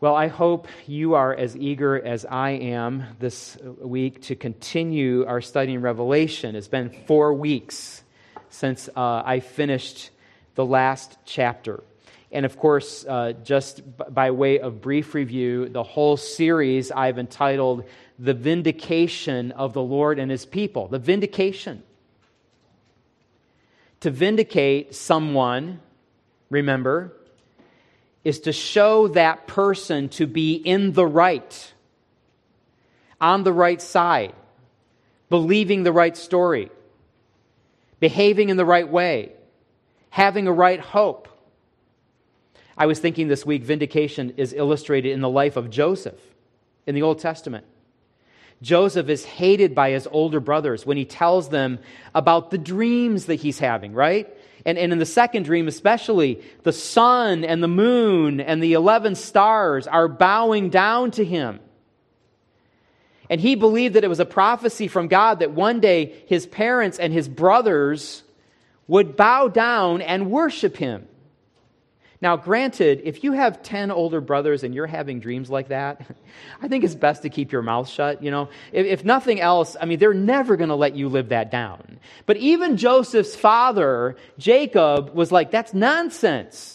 Well, 0.00 0.14
I 0.14 0.28
hope 0.28 0.68
you 0.86 1.14
are 1.14 1.34
as 1.34 1.56
eager 1.56 2.00
as 2.00 2.24
I 2.24 2.50
am 2.50 3.02
this 3.18 3.58
week 3.80 4.22
to 4.22 4.36
continue 4.36 5.26
our 5.26 5.40
study 5.40 5.74
in 5.74 5.82
Revelation. 5.82 6.54
It's 6.54 6.68
been 6.68 6.90
four 7.08 7.34
weeks 7.34 8.04
since 8.48 8.88
uh, 8.94 9.22
I 9.26 9.40
finished 9.40 10.10
the 10.54 10.64
last 10.64 11.18
chapter. 11.24 11.82
And 12.30 12.46
of 12.46 12.56
course, 12.56 13.04
uh, 13.08 13.32
just 13.42 13.84
b- 13.98 14.04
by 14.08 14.30
way 14.30 14.60
of 14.60 14.80
brief 14.80 15.16
review, 15.16 15.68
the 15.68 15.82
whole 15.82 16.16
series 16.16 16.92
I've 16.92 17.18
entitled 17.18 17.82
The 18.20 18.34
Vindication 18.34 19.50
of 19.50 19.72
the 19.72 19.82
Lord 19.82 20.20
and 20.20 20.30
His 20.30 20.46
People. 20.46 20.86
The 20.86 21.00
Vindication. 21.00 21.82
To 24.02 24.12
vindicate 24.12 24.94
someone, 24.94 25.80
remember, 26.50 27.14
is 28.28 28.40
to 28.40 28.52
show 28.52 29.08
that 29.08 29.46
person 29.46 30.10
to 30.10 30.26
be 30.26 30.52
in 30.52 30.92
the 30.92 31.06
right, 31.06 31.72
on 33.22 33.42
the 33.42 33.52
right 33.54 33.80
side, 33.80 34.34
believing 35.30 35.82
the 35.82 35.92
right 35.92 36.14
story, 36.14 36.70
behaving 38.00 38.50
in 38.50 38.58
the 38.58 38.66
right 38.66 38.86
way, 38.86 39.32
having 40.10 40.46
a 40.46 40.52
right 40.52 40.78
hope. 40.78 41.26
I 42.76 42.84
was 42.84 42.98
thinking 42.98 43.28
this 43.28 43.46
week, 43.46 43.62
vindication 43.62 44.34
is 44.36 44.52
illustrated 44.52 45.12
in 45.12 45.22
the 45.22 45.30
life 45.30 45.56
of 45.56 45.70
Joseph 45.70 46.20
in 46.86 46.94
the 46.94 47.00
Old 47.00 47.20
Testament. 47.20 47.64
Joseph 48.60 49.08
is 49.08 49.24
hated 49.24 49.74
by 49.74 49.92
his 49.92 50.06
older 50.06 50.38
brothers 50.38 50.84
when 50.84 50.98
he 50.98 51.06
tells 51.06 51.48
them 51.48 51.78
about 52.14 52.50
the 52.50 52.58
dreams 52.58 53.24
that 53.24 53.36
he's 53.36 53.58
having, 53.58 53.94
right? 53.94 54.28
And, 54.64 54.78
and 54.78 54.92
in 54.92 54.98
the 54.98 55.06
second 55.06 55.44
dream, 55.44 55.68
especially, 55.68 56.42
the 56.62 56.72
sun 56.72 57.44
and 57.44 57.62
the 57.62 57.68
moon 57.68 58.40
and 58.40 58.62
the 58.62 58.72
11 58.72 59.14
stars 59.14 59.86
are 59.86 60.08
bowing 60.08 60.70
down 60.70 61.10
to 61.12 61.24
him. 61.24 61.60
And 63.30 63.40
he 63.40 63.54
believed 63.54 63.94
that 63.94 64.04
it 64.04 64.08
was 64.08 64.20
a 64.20 64.24
prophecy 64.24 64.88
from 64.88 65.08
God 65.08 65.40
that 65.40 65.52
one 65.52 65.80
day 65.80 66.22
his 66.26 66.46
parents 66.46 66.98
and 66.98 67.12
his 67.12 67.28
brothers 67.28 68.22
would 68.86 69.16
bow 69.16 69.48
down 69.48 70.00
and 70.00 70.30
worship 70.30 70.76
him. 70.76 71.06
Now, 72.20 72.36
granted, 72.36 73.02
if 73.04 73.22
you 73.22 73.32
have 73.32 73.62
10 73.62 73.92
older 73.92 74.20
brothers 74.20 74.64
and 74.64 74.74
you're 74.74 74.88
having 74.88 75.20
dreams 75.20 75.48
like 75.50 75.68
that, 75.68 76.04
I 76.62 76.66
think 76.66 76.82
it's 76.82 76.96
best 76.96 77.22
to 77.22 77.30
keep 77.30 77.52
your 77.52 77.62
mouth 77.62 77.88
shut. 77.88 78.22
You 78.22 78.32
know, 78.32 78.48
if, 78.72 78.86
if 78.86 79.04
nothing 79.04 79.40
else, 79.40 79.76
I 79.80 79.84
mean, 79.84 80.00
they're 80.00 80.14
never 80.14 80.56
going 80.56 80.70
to 80.70 80.74
let 80.74 80.96
you 80.96 81.08
live 81.08 81.28
that 81.28 81.52
down. 81.52 82.00
But 82.26 82.36
even 82.38 82.76
Joseph's 82.76 83.36
father, 83.36 84.16
Jacob, 84.36 85.14
was 85.14 85.30
like, 85.30 85.52
that's 85.52 85.72
nonsense. 85.72 86.74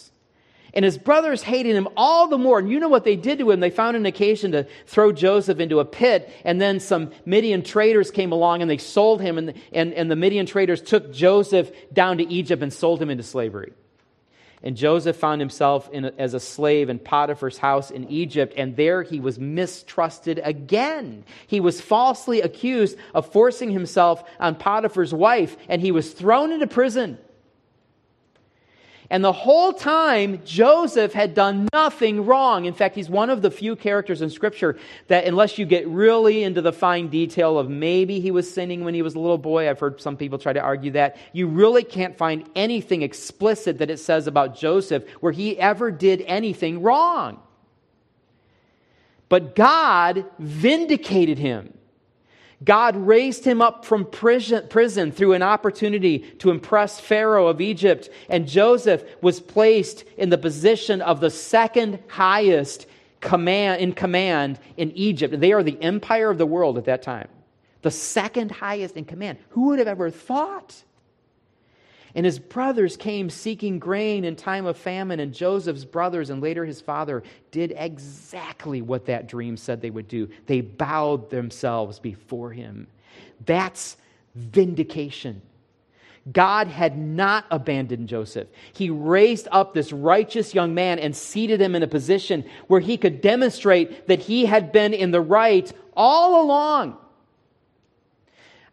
And 0.74 0.84
his 0.84 0.98
brothers 0.98 1.44
hated 1.44 1.76
him 1.76 1.88
all 1.98 2.28
the 2.28 2.38
more. 2.38 2.58
And 2.58 2.70
you 2.70 2.80
know 2.80 2.90
what 2.90 3.04
they 3.04 3.18
did 3.18 3.40
to 3.40 3.52
him? 3.52 3.60
They 3.60 3.70
found 3.70 3.96
an 3.96 4.06
occasion 4.06 4.54
to 4.54 4.66
throw 4.88 5.12
Joseph 5.12 5.60
into 5.60 5.80
a 5.80 5.86
pit. 5.86 6.32
And 6.46 6.60
then 6.60 6.80
some 6.80 7.12
Midian 7.26 7.64
traders 7.64 8.10
came 8.10 8.32
along 8.32 8.62
and 8.62 8.72
they 8.72 8.80
sold 8.80 9.22
him. 9.22 9.38
And, 9.38 9.54
and, 9.72 9.94
and 9.94 10.10
the 10.10 10.16
Midian 10.16 10.48
traders 10.48 10.82
took 10.82 11.14
Joseph 11.14 11.70
down 11.92 12.18
to 12.18 12.28
Egypt 12.28 12.64
and 12.64 12.74
sold 12.74 13.02
him 13.02 13.12
into 13.12 13.24
slavery. 13.24 13.74
And 14.64 14.78
Joseph 14.78 15.18
found 15.18 15.42
himself 15.42 15.90
a, 15.94 16.18
as 16.18 16.34
a 16.34 16.40
slave 16.40 16.90
in 16.90 16.98
Potiphar's 16.98 17.58
house 17.58 17.92
in 17.92 18.10
Egypt, 18.10 18.54
and 18.56 18.78
there 18.78 19.04
he 19.04 19.20
was 19.20 19.38
mistrusted 19.38 20.40
again. 20.42 21.26
He 21.48 21.60
was 21.60 21.82
falsely 21.82 22.40
accused 22.40 22.98
of 23.14 23.30
forcing 23.32 23.72
himself 23.72 24.24
on 24.40 24.56
Potiphar's 24.56 25.14
wife, 25.14 25.58
and 25.68 25.82
he 25.82 25.92
was 25.92 26.14
thrown 26.14 26.54
into 26.54 26.68
prison. 26.68 27.18
And 29.10 29.24
the 29.24 29.34
whole 29.34 29.74
time, 29.74 30.42
Joseph 30.46 31.14
had 31.14 31.34
done 31.34 31.68
nothing 31.74 32.26
wrong. 32.26 32.66
In 32.66 32.74
fact, 32.74 32.96
he's 32.96 33.10
one 33.10 33.30
of 33.30 33.42
the 33.42 33.52
few 33.52 33.76
characters 33.76 34.22
in 34.22 34.30
Scripture 34.30 34.78
that, 35.08 35.26
unless 35.26 35.58
you 35.58 35.66
get 35.66 35.88
really 35.88 36.44
into 36.44 36.62
the 36.62 36.72
fine 36.72 37.10
detail 37.10 37.60
of 37.60 37.70
maybe 37.70 38.20
he 38.20 38.32
was 38.32 38.52
sinning 38.52 38.84
when 38.86 38.94
he 38.94 39.02
was 39.02 39.16
a 39.16 39.20
little 39.20 39.38
boy, 39.38 39.70
I've 39.70 39.80
heard 39.80 40.02
some 40.02 40.18
people 40.18 40.40
try 40.40 40.54
to 40.54 40.62
argue 40.62 40.92
that, 40.92 41.18
you 41.34 41.48
really 41.48 41.84
can't 41.84 42.18
find 42.18 42.50
anything 42.56 43.02
explicit 43.02 43.80
that 43.80 43.90
it 43.90 43.98
says 44.00 44.28
about 44.28 44.56
Joseph 44.56 45.08
where 45.20 45.32
he 45.32 45.60
ever 45.60 45.92
did 45.92 46.22
anything 46.22 46.82
wrong. 46.82 47.40
But 49.30 49.56
God 49.56 50.26
vindicated 50.40 51.40
him. 51.40 51.74
God 52.64 52.96
raised 52.96 53.44
him 53.44 53.62
up 53.62 53.84
from 53.84 54.06
prison, 54.06 55.12
through 55.12 55.34
an 55.34 55.42
opportunity 55.42 56.20
to 56.40 56.50
impress 56.52 57.00
Pharaoh 57.00 57.48
of 57.48 57.62
Egypt, 57.62 58.10
and 58.30 58.48
Joseph 58.48 59.04
was 59.22 59.40
placed 59.40 60.04
in 60.18 60.30
the 60.30 60.38
position 60.38 61.02
of 61.02 61.20
the 61.20 61.30
second 61.30 62.00
highest 62.08 62.86
command 63.22 63.82
in 63.82 63.94
command 63.94 64.60
in 64.78 64.92
Egypt. 64.92 65.40
They 65.40 65.52
are 65.52 65.64
the 65.64 65.82
empire 65.82 66.30
of 66.30 66.38
the 66.38 66.46
world 66.46 66.78
at 66.78 66.86
that 66.86 67.02
time. 67.02 67.28
The 67.82 67.92
second 67.92 68.52
highest 68.52 68.96
in 68.96 69.06
command. 69.06 69.40
Who 69.50 69.68
would 69.68 69.80
have 69.80 69.88
ever 69.88 70.10
thought? 70.10 70.84
And 72.16 72.26
his 72.26 72.38
brothers 72.38 72.96
came 72.96 73.30
seeking 73.30 73.80
grain 73.80 74.24
in 74.24 74.36
time 74.36 74.66
of 74.66 74.78
famine, 74.78 75.20
and 75.20 75.34
Joseph's 75.34 75.86
brothers 75.86 76.30
and 76.30 76.42
later 76.42 76.64
his 76.64 76.80
father 76.80 77.24
did 77.52 77.74
exactly 77.76 78.82
what 78.82 79.08
that 79.08 79.28
dream 79.28 79.58
said 79.58 79.82
they 79.82 79.90
would 79.90 80.08
do. 80.08 80.30
They 80.46 80.62
bowed 80.62 81.30
themselves 81.32 82.00
before 82.00 82.52
him. 82.52 82.88
That's 83.46 83.98
vindication. 84.36 85.42
God 86.32 86.68
had 86.68 86.98
not 86.98 87.46
abandoned 87.52 88.08
Joseph. 88.08 88.48
He 88.74 88.90
raised 88.90 89.48
up 89.52 89.74
this 89.74 89.92
righteous 89.92 90.54
young 90.54 90.74
man 90.74 91.00
and 91.00 91.16
seated 91.16 91.60
him 91.60 91.76
in 91.76 91.84
a 91.84 91.88
position 91.88 92.46
where 92.68 92.80
he 92.80 92.96
could 92.96 93.20
demonstrate 93.20 94.08
that 94.08 94.20
he 94.20 94.46
had 94.46 94.72
been 94.72 94.94
in 94.94 95.12
the 95.12 95.20
right 95.20 95.72
all 95.96 96.42
along. 96.42 96.98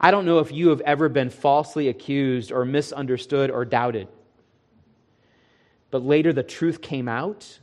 I 0.00 0.10
don't 0.10 0.24
know 0.24 0.38
if 0.38 0.50
you 0.50 0.70
have 0.70 0.80
ever 0.80 1.10
been 1.10 1.28
falsely 1.28 1.88
accused 1.88 2.50
or 2.50 2.64
misunderstood 2.64 3.50
or 3.50 3.66
doubted. 3.66 4.08
But 5.90 6.04
later 6.04 6.32
the 6.32 6.42
truth 6.42 6.80
came 6.80 7.06
out, 7.06 7.58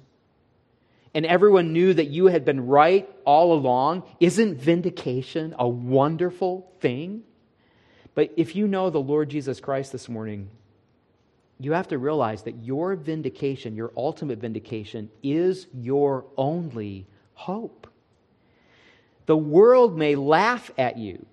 and 1.16 1.26
everyone 1.26 1.74
knew 1.74 1.94
that 1.94 2.10
you 2.10 2.28
had 2.28 2.46
been 2.46 2.68
right 2.68 3.10
all 3.26 3.54
along. 3.54 4.04
Isn't 4.20 4.60
vindication 4.60 5.56
a 5.58 5.68
wonderful 5.68 6.72
thing? 6.80 7.24
But 8.14 8.34
if 8.38 8.56
you 8.56 8.68
know 8.68 8.92
the 8.92 9.00
Lord 9.00 9.30
Jesus 9.30 9.60
Christ 9.60 9.92
this 9.92 10.08
morning, 10.08 10.50
you 11.60 11.72
have 11.72 11.88
to 11.88 11.98
realize 11.98 12.44
that 12.44 12.64
your 12.64 12.96
vindication, 12.96 13.76
your 13.76 13.92
ultimate 13.98 14.38
vindication, 14.38 15.10
is 15.24 15.66
your 15.74 16.26
only 16.38 17.08
hope. 17.34 17.88
The 19.26 19.38
world 19.38 19.98
may 19.98 20.16
laugh 20.16 20.70
at 20.78 20.98
you 20.98 21.26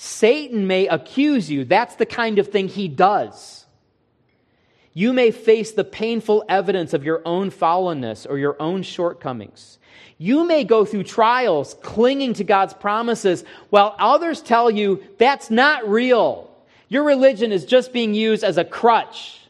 Satan 0.00 0.68
may 0.68 0.86
accuse 0.86 1.50
you. 1.50 1.64
That's 1.64 1.96
the 1.96 2.06
kind 2.06 2.38
of 2.38 2.46
thing 2.46 2.68
he 2.68 2.86
does. 2.86 3.66
You 4.94 5.12
may 5.12 5.32
face 5.32 5.72
the 5.72 5.82
painful 5.82 6.44
evidence 6.48 6.94
of 6.94 7.04
your 7.04 7.20
own 7.24 7.50
fallenness 7.50 8.24
or 8.28 8.38
your 8.38 8.56
own 8.62 8.84
shortcomings. 8.84 9.80
You 10.16 10.44
may 10.46 10.62
go 10.62 10.84
through 10.84 11.02
trials 11.02 11.74
clinging 11.82 12.34
to 12.34 12.44
God's 12.44 12.74
promises 12.74 13.44
while 13.70 13.96
others 13.98 14.40
tell 14.40 14.70
you 14.70 15.02
that's 15.18 15.50
not 15.50 15.88
real. 15.88 16.48
Your 16.88 17.02
religion 17.02 17.50
is 17.50 17.64
just 17.64 17.92
being 17.92 18.14
used 18.14 18.44
as 18.44 18.56
a 18.56 18.64
crutch, 18.64 19.40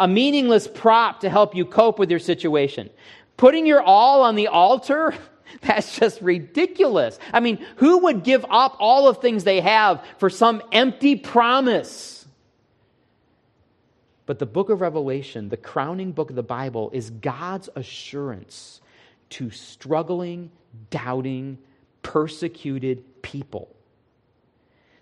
a 0.00 0.08
meaningless 0.08 0.66
prop 0.66 1.20
to 1.20 1.30
help 1.30 1.54
you 1.54 1.64
cope 1.64 2.00
with 2.00 2.10
your 2.10 2.18
situation. 2.18 2.90
Putting 3.36 3.66
your 3.66 3.82
all 3.82 4.22
on 4.22 4.34
the 4.34 4.48
altar 4.48 5.14
That's 5.62 5.98
just 5.98 6.20
ridiculous. 6.20 7.18
I 7.32 7.40
mean, 7.40 7.64
who 7.76 7.98
would 7.98 8.24
give 8.24 8.44
up 8.48 8.76
all 8.78 9.08
of 9.08 9.18
things 9.18 9.44
they 9.44 9.60
have 9.60 10.04
for 10.18 10.30
some 10.30 10.62
empty 10.72 11.16
promise? 11.16 12.26
But 14.26 14.38
the 14.38 14.46
book 14.46 14.70
of 14.70 14.80
Revelation, 14.80 15.48
the 15.48 15.56
crowning 15.56 16.12
book 16.12 16.30
of 16.30 16.36
the 16.36 16.42
Bible, 16.42 16.90
is 16.92 17.10
God's 17.10 17.68
assurance 17.74 18.80
to 19.30 19.50
struggling, 19.50 20.50
doubting, 20.90 21.58
persecuted 22.02 23.22
people 23.22 23.68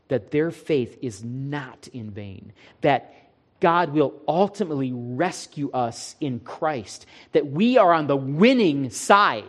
that 0.08 0.32
their 0.32 0.50
faith 0.50 0.98
is 1.00 1.22
not 1.22 1.88
in 1.92 2.10
vain, 2.10 2.52
that 2.80 3.14
God 3.60 3.92
will 3.92 4.14
ultimately 4.26 4.92
rescue 4.92 5.70
us 5.70 6.16
in 6.20 6.40
Christ, 6.40 7.06
that 7.32 7.46
we 7.46 7.78
are 7.78 7.92
on 7.92 8.06
the 8.06 8.16
winning 8.16 8.90
side 8.90 9.44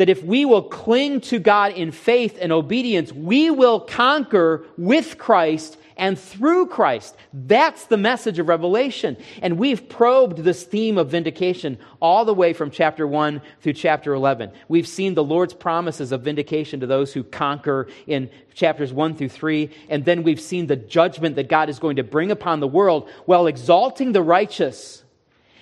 that 0.00 0.08
if 0.08 0.24
we 0.24 0.46
will 0.46 0.62
cling 0.62 1.20
to 1.20 1.38
God 1.38 1.72
in 1.74 1.92
faith 1.92 2.38
and 2.40 2.52
obedience, 2.52 3.12
we 3.12 3.50
will 3.50 3.80
conquer 3.80 4.64
with 4.78 5.18
Christ 5.18 5.76
and 5.98 6.18
through 6.18 6.68
Christ. 6.68 7.14
That's 7.34 7.84
the 7.84 7.98
message 7.98 8.38
of 8.38 8.48
Revelation. 8.48 9.18
And 9.42 9.58
we've 9.58 9.90
probed 9.90 10.38
this 10.38 10.64
theme 10.64 10.96
of 10.96 11.10
vindication 11.10 11.76
all 12.00 12.24
the 12.24 12.32
way 12.32 12.54
from 12.54 12.70
chapter 12.70 13.06
1 13.06 13.42
through 13.60 13.74
chapter 13.74 14.14
11. 14.14 14.52
We've 14.68 14.88
seen 14.88 15.12
the 15.12 15.22
Lord's 15.22 15.52
promises 15.52 16.12
of 16.12 16.22
vindication 16.22 16.80
to 16.80 16.86
those 16.86 17.12
who 17.12 17.22
conquer 17.22 17.86
in 18.06 18.30
chapters 18.54 18.94
1 18.94 19.16
through 19.16 19.28
3. 19.28 19.68
And 19.90 20.06
then 20.06 20.22
we've 20.22 20.40
seen 20.40 20.66
the 20.66 20.76
judgment 20.76 21.36
that 21.36 21.50
God 21.50 21.68
is 21.68 21.78
going 21.78 21.96
to 21.96 22.04
bring 22.04 22.30
upon 22.30 22.60
the 22.60 22.66
world 22.66 23.10
while 23.26 23.46
exalting 23.46 24.12
the 24.12 24.22
righteous 24.22 25.04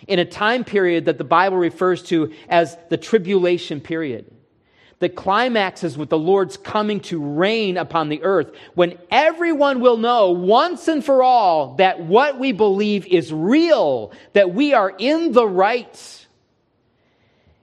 in 0.07 0.19
a 0.19 0.25
time 0.25 0.65
period 0.65 1.07
that 1.07 1.19
the 1.19 1.25
Bible 1.25 1.57
refers 1.57 2.03
to 2.05 2.33
as 2.49 2.77
the 2.89 2.97
tribulation 2.97 3.81
period. 3.81 4.31
The 5.01 5.09
climax 5.09 5.85
is 5.85 5.97
with 5.97 6.09
the 6.09 6.19
Lord's 6.19 6.57
coming 6.57 7.01
to 7.03 7.23
reign 7.23 7.77
upon 7.77 8.09
the 8.09 8.23
earth 8.23 8.51
when 8.75 8.99
everyone 9.11 9.81
will 9.81 9.97
know 9.97 10.31
once 10.31 10.89
and 10.89 11.05
for 11.05 11.23
all 11.23 11.77
that 11.77 12.01
what 12.01 12.39
we 12.39 12.51
believe 12.51 13.07
is 13.07 13.33
real, 13.33 14.13
that 14.33 14.53
we 14.53 14.75
are 14.75 14.93
in 14.99 15.33
the 15.33 15.47
right. 15.47 16.27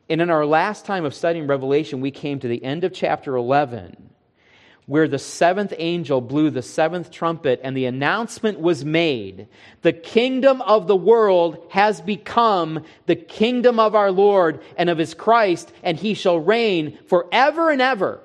And 0.09 0.21
in 0.21 0.29
our 0.29 0.45
last 0.45 0.85
time 0.85 1.03
of 1.03 1.13
studying 1.13 1.47
Revelation, 1.47 1.99
we 1.99 2.11
came 2.11 2.39
to 2.39 2.47
the 2.47 2.63
end 2.63 2.85
of 2.85 2.93
chapter 2.93 3.35
11 3.35 4.11
where 4.85 5.07
the 5.07 5.19
seventh 5.19 5.73
angel 5.77 6.21
blew 6.21 6.49
the 6.49 6.61
seventh 6.61 7.09
trumpet 7.09 7.59
and 7.63 7.75
the 7.75 7.85
announcement 7.85 8.59
was 8.59 8.85
made 8.85 9.47
the 9.81 9.93
kingdom 9.93 10.61
of 10.63 10.87
the 10.87 10.95
world 10.95 11.63
has 11.69 12.01
become 12.01 12.83
the 13.05 13.15
kingdom 13.15 13.79
of 13.79 13.93
our 13.93 14.11
Lord 14.11 14.61
and 14.77 14.89
of 14.89 14.97
his 14.97 15.13
Christ, 15.13 15.71
and 15.83 15.95
he 15.95 16.15
shall 16.15 16.39
reign 16.39 16.97
forever 17.07 17.69
and 17.69 17.81
ever. 17.81 18.19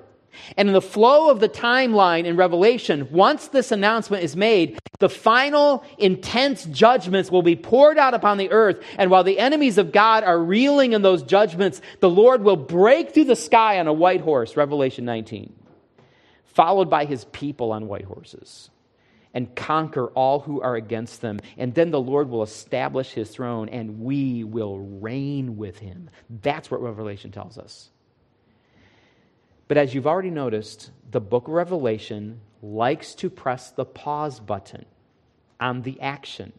And 0.57 0.69
in 0.69 0.73
the 0.73 0.81
flow 0.81 1.29
of 1.29 1.39
the 1.39 1.49
timeline 1.49 2.25
in 2.25 2.35
Revelation, 2.37 3.07
once 3.11 3.49
this 3.49 3.71
announcement 3.71 4.23
is 4.23 4.35
made, 4.35 4.79
the 4.99 5.09
final 5.09 5.83
intense 5.97 6.63
judgments 6.65 7.29
will 7.29 7.43
be 7.43 7.55
poured 7.55 7.97
out 7.97 8.15
upon 8.15 8.37
the 8.37 8.49
earth. 8.49 8.81
And 8.97 9.11
while 9.11 9.23
the 9.23 9.37
enemies 9.37 9.77
of 9.77 9.91
God 9.91 10.23
are 10.23 10.39
reeling 10.39 10.93
in 10.93 11.01
those 11.01 11.21
judgments, 11.21 11.81
the 11.99 12.09
Lord 12.09 12.43
will 12.43 12.55
break 12.55 13.13
through 13.13 13.25
the 13.25 13.35
sky 13.35 13.79
on 13.79 13.87
a 13.87 13.93
white 13.93 14.21
horse, 14.21 14.55
Revelation 14.55 15.05
19 15.05 15.53
followed 16.45 16.89
by 16.89 17.05
his 17.05 17.25
people 17.25 17.71
on 17.71 17.87
white 17.87 18.05
horses, 18.05 18.69
and 19.33 19.55
conquer 19.55 20.07
all 20.07 20.41
who 20.41 20.61
are 20.61 20.75
against 20.75 21.21
them. 21.21 21.39
And 21.57 21.73
then 21.73 21.91
the 21.91 22.01
Lord 22.01 22.29
will 22.29 22.43
establish 22.43 23.11
his 23.11 23.29
throne, 23.29 23.69
and 23.69 24.01
we 24.01 24.43
will 24.43 24.79
reign 24.79 25.57
with 25.57 25.79
him. 25.79 26.09
That's 26.41 26.69
what 26.69 26.81
Revelation 26.81 27.31
tells 27.31 27.57
us. 27.57 27.89
But 29.67 29.77
as 29.77 29.95
you've 29.95 30.07
already 30.07 30.31
noticed, 30.31 30.91
the 31.09 31.21
book 31.21 31.47
of 31.47 31.53
Revelation 31.53 32.41
likes 32.61 33.15
to 33.15 33.29
press 33.29 33.71
the 33.71 33.85
pause 33.85 34.39
button 34.39 34.85
on 35.61 35.83
the 35.83 36.01
action. 36.01 36.51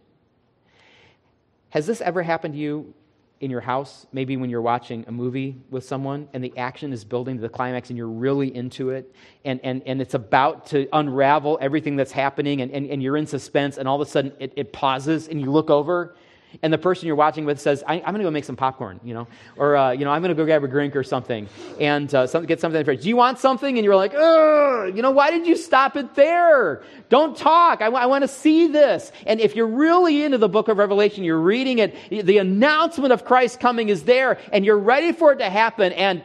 Has 1.69 1.87
this 1.87 2.01
ever 2.01 2.23
happened 2.23 2.55
to 2.55 2.61
you 2.61 2.95
in 3.43 3.51
your 3.51 3.61
house, 3.61 4.07
maybe 4.13 4.37
when 4.37 4.49
you're 4.49 4.63
watching 4.63 5.05
a 5.09 5.13
movie 5.13 5.61
with 5.69 5.85
someone 5.85 6.29
and 6.33 6.43
the 6.45 6.57
action 6.57 6.93
is 6.93 7.05
building 7.05 7.35
to 7.37 7.43
the 7.43 7.49
climax 7.49 7.91
and 7.91 7.97
you're 7.99 8.09
really 8.09 8.55
into 8.55 8.91
it 8.91 9.13
and, 9.45 9.59
and, 9.65 9.83
and 9.85 10.01
it's 10.01 10.15
about 10.15 10.65
to 10.65 10.89
unravel 10.93 11.59
everything 11.61 11.97
that's 11.97 12.13
happening 12.13 12.61
and, 12.61 12.71
and, 12.71 12.89
and 12.89 13.03
you're 13.03 13.17
in 13.17 13.27
suspense 13.27 13.79
and 13.79 13.89
all 13.89 14.01
of 14.01 14.07
a 14.07 14.11
sudden 14.11 14.33
it, 14.39 14.53
it 14.55 14.73
pauses 14.73 15.27
and 15.27 15.41
you 15.41 15.51
look 15.51 15.71
over 15.71 16.15
and 16.61 16.73
the 16.73 16.79
person 16.79 17.07
you're 17.07 17.17
watching 17.17 17.45
with 17.45 17.61
says, 17.61 17.83
I, 17.87 17.97
am 17.97 18.03
going 18.03 18.19
to 18.19 18.25
go 18.25 18.31
make 18.31 18.45
some 18.45 18.57
popcorn, 18.57 19.01
you 19.03 19.15
know, 19.15 19.27
or, 19.57 19.77
uh, 19.77 19.93
you 19.93 20.05
know, 20.05 20.11
I'm 20.11 20.21
going 20.21 20.31
to 20.31 20.35
go 20.35 20.45
grab 20.45 20.63
a 20.65 20.69
drink 20.69 20.95
or 20.95 21.03
something 21.03 21.49
and 21.81 22.15
uh, 22.15 22.27
some, 22.27 22.45
get 22.45 22.61
something. 22.61 22.85
Do 22.85 23.09
you 23.09 23.17
want 23.17 23.39
something? 23.39 23.79
And 23.79 23.85
you're 23.85 23.97
like, 23.97 24.13
you 24.13 25.03
know, 25.03 25.11
why 25.11 25.31
did 25.31 25.47
you 25.47 25.57
stop 25.57 25.97
it 25.97 26.15
there? 26.15 26.83
Don't 27.09 27.37
talk. 27.37 27.81
I, 27.81 27.87
I 27.87 28.07
want 28.07 28.23
to 28.23 28.29
see 28.29 28.67
this. 28.67 29.13
And 29.27 29.41
if 29.41 29.57
you're 29.57 29.67
really 29.67 30.23
into 30.23 30.39
the 30.39 30.49
book 30.49 30.69
of 30.69 30.79
Revelation, 30.79 31.25
you're 31.25 31.41
reading 31.41 31.79
it, 31.79 31.97
the 32.11 32.39
announcement 32.39 33.13
of 33.13 33.25
Christ 33.25 33.61
coming 33.61 33.89
is 33.89 34.05
there 34.05 34.39
and 34.53 34.65
you're 34.65 34.79
ready 34.79 35.13
for 35.13 35.33
it 35.33 35.37
to 35.37 35.49
happen 35.49 35.93
and 35.93 36.23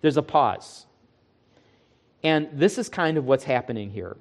there's 0.00 0.16
a 0.16 0.22
pause. 0.22 0.86
And 2.24 2.48
this 2.52 2.78
is 2.78 2.88
kind 2.88 3.18
of 3.18 3.24
what's 3.24 3.44
happening 3.44 3.90
here 3.90 4.16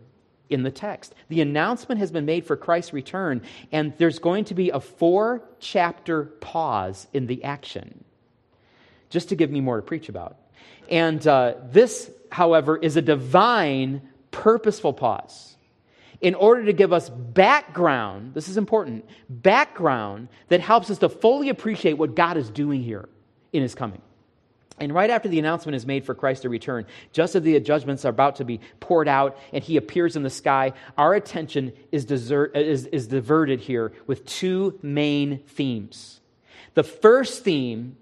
in 0.52 0.64
the 0.64 0.72
text. 0.72 1.16
The 1.30 1.42
announcement 1.42 2.00
has 2.00 2.12
been 2.12 2.26
made 2.26 2.46
for 2.46 2.56
Christ's 2.56 2.94
return, 2.94 3.42
and 3.72 3.94
there's 3.98 4.20
going 4.20 4.46
to 4.46 4.54
be 4.54 4.70
a 4.70 4.80
four 4.80 5.44
chapter 5.60 6.26
pause 6.26 7.08
in 7.14 7.28
the 7.28 7.44
action, 7.44 8.04
just 9.10 9.30
to 9.30 9.36
give 9.36 9.50
me 9.50 9.62
more 9.62 9.78
to 9.78 9.82
preach 9.82 10.10
about. 10.10 10.38
And 10.90 11.26
uh, 11.26 11.56
this, 11.72 12.12
however, 12.32 12.78
is 12.78 12.98
a 12.98 13.02
divine, 13.02 14.02
purposeful 14.32 14.94
pause 14.94 15.56
in 16.22 16.36
order 16.36 16.66
to 16.66 16.74
give 16.74 16.94
us 16.94 17.10
background, 17.10 18.34
this 18.36 18.48
is 18.48 18.58
important, 18.58 19.06
background 19.28 20.28
that 20.50 20.62
helps 20.62 20.90
us 20.90 21.00
to 21.00 21.10
fully 21.10 21.50
appreciate 21.50 21.94
what 21.94 22.16
God 22.16 22.38
is 22.38 22.50
doing 22.50 22.84
here 22.84 23.10
in 23.52 23.64
his 23.64 23.74
coming. 23.74 24.02
And 24.82 24.92
right 24.96 25.12
after 25.12 25.30
the 25.30 25.38
announcement 25.38 25.76
is 25.76 25.86
made 25.86 26.06
for 26.06 26.16
Christ 26.16 26.42
to 26.42 26.50
return, 26.50 26.88
just 27.14 27.36
as 27.36 27.44
the 27.44 27.60
judgments 27.60 28.04
are 28.04 28.10
about 28.10 28.38
to 28.38 28.44
be 28.44 28.60
poured 28.80 29.08
out 29.08 29.38
and 29.54 29.64
he 29.64 29.78
appears 29.78 30.16
in 30.16 30.24
the 30.24 30.30
sky, 30.32 30.74
our 30.98 31.14
attention 31.14 31.72
is, 31.92 32.04
desert, 32.04 32.58
is, 32.58 32.88
is 32.88 33.06
diverted 33.06 33.60
here 33.60 33.94
with 34.08 34.26
two 34.26 34.80
main 34.82 35.38
themes. 35.46 36.20
The 36.74 36.82
first 36.82 37.44
theme, 37.44 37.96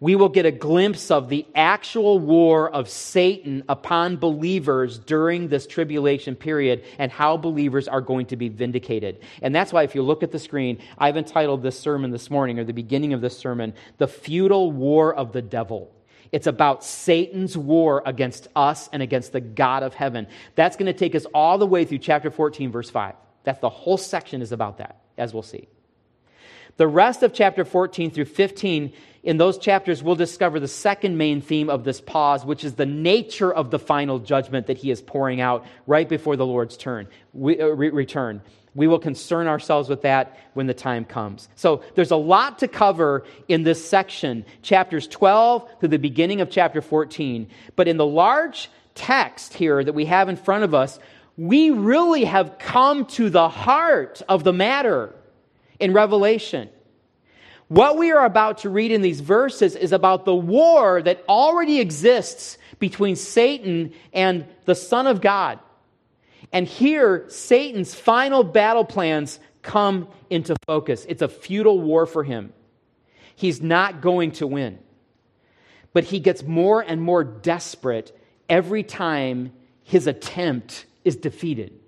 we 0.00 0.16
will 0.16 0.28
get 0.28 0.44
a 0.44 0.50
glimpse 0.50 1.10
of 1.10 1.30
the 1.30 1.46
actual 1.54 2.18
war 2.18 2.70
of 2.70 2.90
Satan 2.90 3.64
upon 3.66 4.18
believers 4.18 4.98
during 4.98 5.48
this 5.48 5.66
tribulation 5.66 6.36
period 6.36 6.84
and 6.98 7.10
how 7.10 7.38
believers 7.38 7.88
are 7.88 8.02
going 8.02 8.26
to 8.26 8.36
be 8.36 8.50
vindicated. 8.50 9.22
And 9.40 9.54
that's 9.54 9.72
why, 9.72 9.84
if 9.84 9.94
you 9.94 10.02
look 10.02 10.22
at 10.22 10.30
the 10.30 10.38
screen, 10.38 10.82
I've 10.98 11.16
entitled 11.16 11.62
this 11.62 11.80
sermon 11.80 12.10
this 12.10 12.30
morning, 12.30 12.58
or 12.58 12.64
the 12.64 12.74
beginning 12.74 13.14
of 13.14 13.22
this 13.22 13.38
sermon, 13.38 13.72
The 13.96 14.08
Futile 14.08 14.70
War 14.70 15.14
of 15.14 15.32
the 15.32 15.40
Devil. 15.40 15.90
It's 16.32 16.46
about 16.46 16.84
Satan's 16.84 17.56
war 17.56 18.02
against 18.04 18.48
us 18.54 18.88
and 18.92 19.02
against 19.02 19.32
the 19.32 19.40
God 19.40 19.82
of 19.82 19.94
heaven. 19.94 20.26
That's 20.54 20.76
going 20.76 20.86
to 20.86 20.98
take 20.98 21.14
us 21.14 21.24
all 21.34 21.58
the 21.58 21.66
way 21.66 21.84
through 21.84 21.98
chapter 21.98 22.30
14, 22.30 22.70
verse 22.70 22.90
5. 22.90 23.14
That's 23.44 23.60
the 23.60 23.68
whole 23.68 23.96
section 23.96 24.42
is 24.42 24.52
about 24.52 24.78
that, 24.78 25.00
as 25.16 25.32
we'll 25.32 25.42
see. 25.42 25.68
The 26.78 26.86
rest 26.86 27.24
of 27.24 27.32
chapter 27.32 27.64
14 27.64 28.12
through 28.12 28.26
15, 28.26 28.92
in 29.24 29.36
those 29.36 29.58
chapters, 29.58 30.00
we'll 30.00 30.14
discover 30.14 30.60
the 30.60 30.68
second 30.68 31.18
main 31.18 31.40
theme 31.40 31.68
of 31.68 31.82
this 31.82 32.00
pause, 32.00 32.44
which 32.44 32.62
is 32.62 32.74
the 32.74 32.86
nature 32.86 33.52
of 33.52 33.72
the 33.72 33.80
final 33.80 34.20
judgment 34.20 34.68
that 34.68 34.78
he 34.78 34.92
is 34.92 35.02
pouring 35.02 35.40
out 35.40 35.66
right 35.88 36.08
before 36.08 36.36
the 36.36 36.46
Lord's 36.46 36.76
turn, 36.76 37.08
we, 37.32 37.60
uh, 37.60 37.66
re- 37.66 37.90
return. 37.90 38.40
We 38.76 38.86
will 38.86 39.00
concern 39.00 39.48
ourselves 39.48 39.88
with 39.88 40.02
that 40.02 40.38
when 40.54 40.68
the 40.68 40.74
time 40.74 41.04
comes. 41.04 41.48
So 41.56 41.82
there's 41.96 42.12
a 42.12 42.16
lot 42.16 42.60
to 42.60 42.68
cover 42.68 43.24
in 43.48 43.64
this 43.64 43.84
section, 43.84 44.44
chapters 44.62 45.08
12 45.08 45.80
to 45.80 45.88
the 45.88 45.98
beginning 45.98 46.40
of 46.40 46.48
chapter 46.48 46.80
14. 46.80 47.48
But 47.74 47.88
in 47.88 47.96
the 47.96 48.06
large 48.06 48.70
text 48.94 49.52
here 49.52 49.82
that 49.82 49.94
we 49.94 50.04
have 50.04 50.28
in 50.28 50.36
front 50.36 50.62
of 50.62 50.74
us, 50.74 51.00
we 51.36 51.70
really 51.70 52.22
have 52.24 52.58
come 52.60 53.04
to 53.06 53.30
the 53.30 53.48
heart 53.48 54.22
of 54.28 54.44
the 54.44 54.52
matter 54.52 55.12
in 55.80 55.92
Revelation. 55.92 56.68
What 57.68 57.98
we 57.98 58.12
are 58.12 58.24
about 58.24 58.58
to 58.58 58.70
read 58.70 58.92
in 58.92 59.02
these 59.02 59.20
verses 59.20 59.76
is 59.76 59.92
about 59.92 60.24
the 60.24 60.34
war 60.34 61.02
that 61.02 61.22
already 61.28 61.80
exists 61.80 62.56
between 62.78 63.14
Satan 63.14 63.92
and 64.12 64.46
the 64.64 64.74
Son 64.74 65.06
of 65.06 65.20
God. 65.20 65.58
And 66.52 66.66
here, 66.66 67.26
Satan's 67.28 67.94
final 67.94 68.42
battle 68.42 68.84
plans 68.84 69.38
come 69.60 70.08
into 70.30 70.56
focus. 70.66 71.04
It's 71.08 71.20
a 71.20 71.28
futile 71.28 71.78
war 71.78 72.06
for 72.06 72.24
him. 72.24 72.54
He's 73.36 73.60
not 73.60 74.00
going 74.00 74.32
to 74.32 74.46
win. 74.46 74.78
But 75.92 76.04
he 76.04 76.20
gets 76.20 76.42
more 76.42 76.80
and 76.80 77.02
more 77.02 77.22
desperate 77.22 78.18
every 78.48 78.82
time 78.82 79.52
his 79.82 80.06
attempt 80.06 80.86
is 81.04 81.16
defeated. 81.16 81.78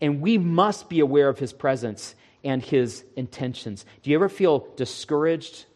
And 0.00 0.20
we 0.20 0.38
must 0.38 0.88
be 0.88 1.00
aware 1.00 1.28
of 1.28 1.38
his 1.38 1.52
presence 1.52 2.16
and 2.44 2.62
his 2.62 3.04
intentions. 3.16 3.84
Do 4.02 4.10
you 4.10 4.16
ever 4.16 4.28
feel 4.28 4.68
discouraged 4.76 5.66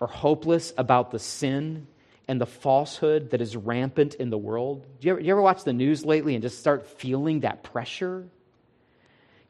or 0.00 0.06
hopeless 0.06 0.72
about 0.76 1.10
the 1.10 1.18
sin 1.18 1.86
and 2.28 2.40
the 2.40 2.46
falsehood 2.46 3.30
that 3.30 3.40
is 3.40 3.56
rampant 3.56 4.14
in 4.14 4.30
the 4.30 4.38
world? 4.38 4.84
Do 5.00 5.06
you, 5.06 5.12
ever, 5.12 5.20
do 5.20 5.26
you 5.26 5.32
ever 5.32 5.42
watch 5.42 5.64
the 5.64 5.72
news 5.72 6.04
lately 6.04 6.34
and 6.34 6.42
just 6.42 6.58
start 6.58 6.86
feeling 6.86 7.40
that 7.40 7.62
pressure? 7.62 8.26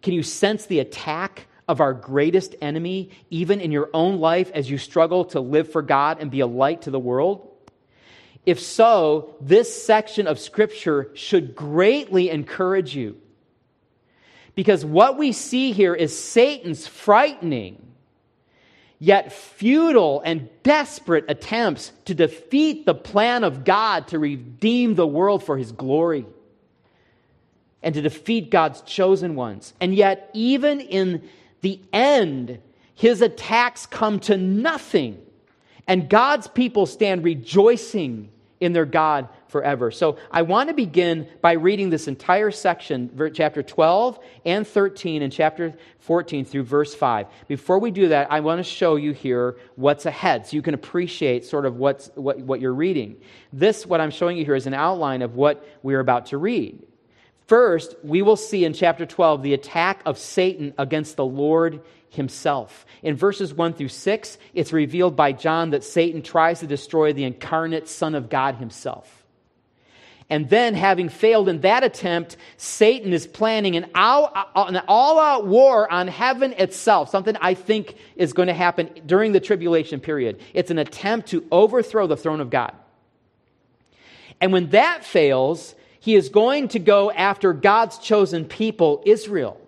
Can 0.03 0.13
you 0.13 0.23
sense 0.23 0.67
the 0.67 0.81
attack 0.81 1.47
of 1.69 1.81
our 1.81 1.95
greatest 1.95 2.55
enemy, 2.61 3.11
even 3.31 3.61
in 3.61 3.73
your 3.73 3.91
own 3.93 4.19
life 4.19 4.51
as 4.55 4.71
you 4.71 4.79
struggle 4.79 5.25
to 5.27 5.41
live 5.41 5.73
for 5.73 5.83
God 5.83 6.19
and 6.21 6.31
be 6.31 6.41
a 6.41 6.47
light 6.47 6.83
to 6.83 6.91
the 6.91 6.99
world? 6.99 7.51
If 8.45 8.61
so, 8.61 9.35
this 9.41 9.85
section 9.85 10.29
of 10.29 10.39
Scripture 10.39 11.11
should 11.15 11.57
greatly 11.57 12.31
encourage 12.31 12.95
you. 12.95 13.17
Because 14.57 14.85
what 14.85 15.17
we 15.17 15.31
see 15.31 15.71
here 15.71 15.95
is 15.95 16.19
Satan's 16.19 16.89
frightening 16.89 17.81
yet 18.99 19.31
futile 19.31 20.23
and 20.25 20.49
desperate 20.63 21.27
attempts 21.29 21.93
to 22.07 22.15
defeat 22.15 22.87
the 22.87 22.95
plan 22.95 23.45
of 23.45 23.65
God 23.65 24.09
to 24.09 24.19
redeem 24.19 24.95
the 24.95 25.07
world 25.07 25.45
for 25.45 25.59
his 25.59 25.71
glory 25.71 26.25
and 27.83 27.95
to 27.95 28.01
defeat 28.01 28.51
God's 28.51 28.81
chosen 28.81 29.35
ones. 29.35 29.75
And 29.81 29.95
yet, 29.95 30.31
even 30.33 30.81
in 30.81 31.29
the 31.61 31.79
end, 31.93 32.59
his 32.95 33.21
attacks 33.21 33.85
come 33.85 34.19
to 34.21 34.39
nothing, 34.39 35.21
and 35.87 36.09
God's 36.09 36.49
people 36.49 36.87
stand 36.87 37.23
rejoicing 37.23 38.31
in 38.59 38.73
their 38.73 38.87
God 38.87 39.29
forever. 39.49 39.91
So 39.91 40.19
I 40.31 40.43
want 40.43 40.69
to 40.69 40.75
begin 40.75 41.29
by 41.41 41.53
reading 41.53 41.91
this 41.91 42.09
entire 42.09 42.51
section, 42.51 43.11
chapter 43.35 43.63
12 43.63 44.19
and 44.45 44.67
13 44.67 45.23
and 45.23 45.33
chapter 45.33 45.75
14 46.01 46.45
through 46.45 46.65
verse 46.65 46.95
5. 46.95 47.27
Before 47.49 47.79
we 47.79 47.91
do 47.91 48.09
that, 48.09 48.31
I 48.31 48.41
want 48.41 48.59
to 48.59 48.65
show 48.65 48.97
you 48.97 49.13
here 49.13 49.57
what's 49.77 50.07
ahead 50.07 50.47
so 50.47 50.57
you 50.57 50.63
can 50.63 50.75
appreciate 50.75 51.45
sort 51.45 51.67
of 51.67 51.77
what's, 51.77 52.11
what, 52.15 52.39
what 52.39 52.61
you're 52.61 52.75
reading. 52.75 53.17
This, 53.53 53.87
what 53.87 54.01
I'm 54.01 54.11
showing 54.11 54.37
you 54.37 54.45
here, 54.45 54.55
is 54.55 54.67
an 54.67 54.75
outline 54.75 55.23
of 55.23 55.35
what 55.35 55.67
we're 55.83 56.01
about 56.01 56.27
to 56.27 56.39
read. 56.39 56.83
First, 57.47 57.95
we 58.03 58.23
will 58.23 58.37
see 58.37 58.65
in 58.65 58.73
chapter 58.73 59.07
12 59.07 59.43
the 59.43 59.55
attack 59.55 60.03
of 60.05 60.19
Satan 60.19 60.75
against 60.79 61.17
the 61.17 61.25
Lord 61.25 61.81
himself. 62.09 62.85
In 63.03 63.15
verses 63.15 63.55
1 63.55 63.75
through 63.75 63.89
6, 63.89 64.39
it's 64.55 64.73
revealed 64.73 65.15
by 65.15 65.33
John 65.33 65.71
that 65.71 65.85
Satan 65.85 66.23
tries 66.23 66.61
to 66.61 66.67
destroy 66.67 67.13
the 67.13 67.25
incarnate 67.25 67.89
Son 67.89 68.15
of 68.15 68.29
God 68.29 68.57
himself. 68.57 69.16
And 70.29 70.51
then, 70.51 70.75
having 70.75 71.09
failed 71.09 71.49
in 71.49 71.61
that 71.61 71.85
attempt, 71.85 72.37
Satan 72.57 73.13
is 73.13 73.29
planning 73.29 73.77
an 73.77 73.89
all 73.95 74.33
uh, 74.35 74.83
out 74.89 75.47
war 75.47 75.91
on 75.91 76.09
heaven 76.09 76.53
itself, 76.55 77.11
something 77.11 77.37
I 77.41 77.55
think 77.55 77.97
is 78.17 78.33
going 78.33 78.49
to 78.49 78.55
happen 78.55 78.91
during 79.07 79.31
the 79.31 79.39
tribulation 79.39 80.01
period. 80.01 80.41
It's 80.53 80.73
an 80.73 80.79
attempt 80.79 81.29
to 81.29 81.47
overthrow 81.53 82.09
the 82.09 82.17
throne 82.17 82.41
of 82.41 82.51
God. 82.51 82.75
And 84.41 84.53
when 84.53 84.71
that 84.71 85.05
fails, 85.05 85.77
he 86.01 86.17
is 86.17 86.29
going 86.29 86.69
to 86.69 86.81
go 86.81 87.11
after 87.13 87.53
God's 87.53 87.99
chosen 87.99 88.45
people, 88.47 89.03
Israel. 89.07 89.61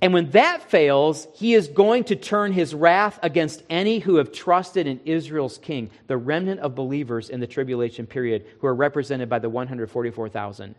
And 0.00 0.12
when 0.12 0.30
that 0.30 0.70
fails, 0.70 1.28
he 1.34 1.54
is 1.54 1.68
going 1.68 2.04
to 2.04 2.16
turn 2.16 2.52
his 2.52 2.74
wrath 2.74 3.18
against 3.22 3.62
any 3.70 4.00
who 4.00 4.16
have 4.16 4.32
trusted 4.32 4.86
in 4.86 5.00
Israel's 5.04 5.58
king, 5.58 5.90
the 6.08 6.16
remnant 6.16 6.60
of 6.60 6.74
believers 6.74 7.30
in 7.30 7.40
the 7.40 7.46
tribulation 7.46 8.06
period, 8.06 8.44
who 8.58 8.66
are 8.66 8.74
represented 8.74 9.28
by 9.28 9.38
the 9.38 9.48
144,000. 9.48 10.74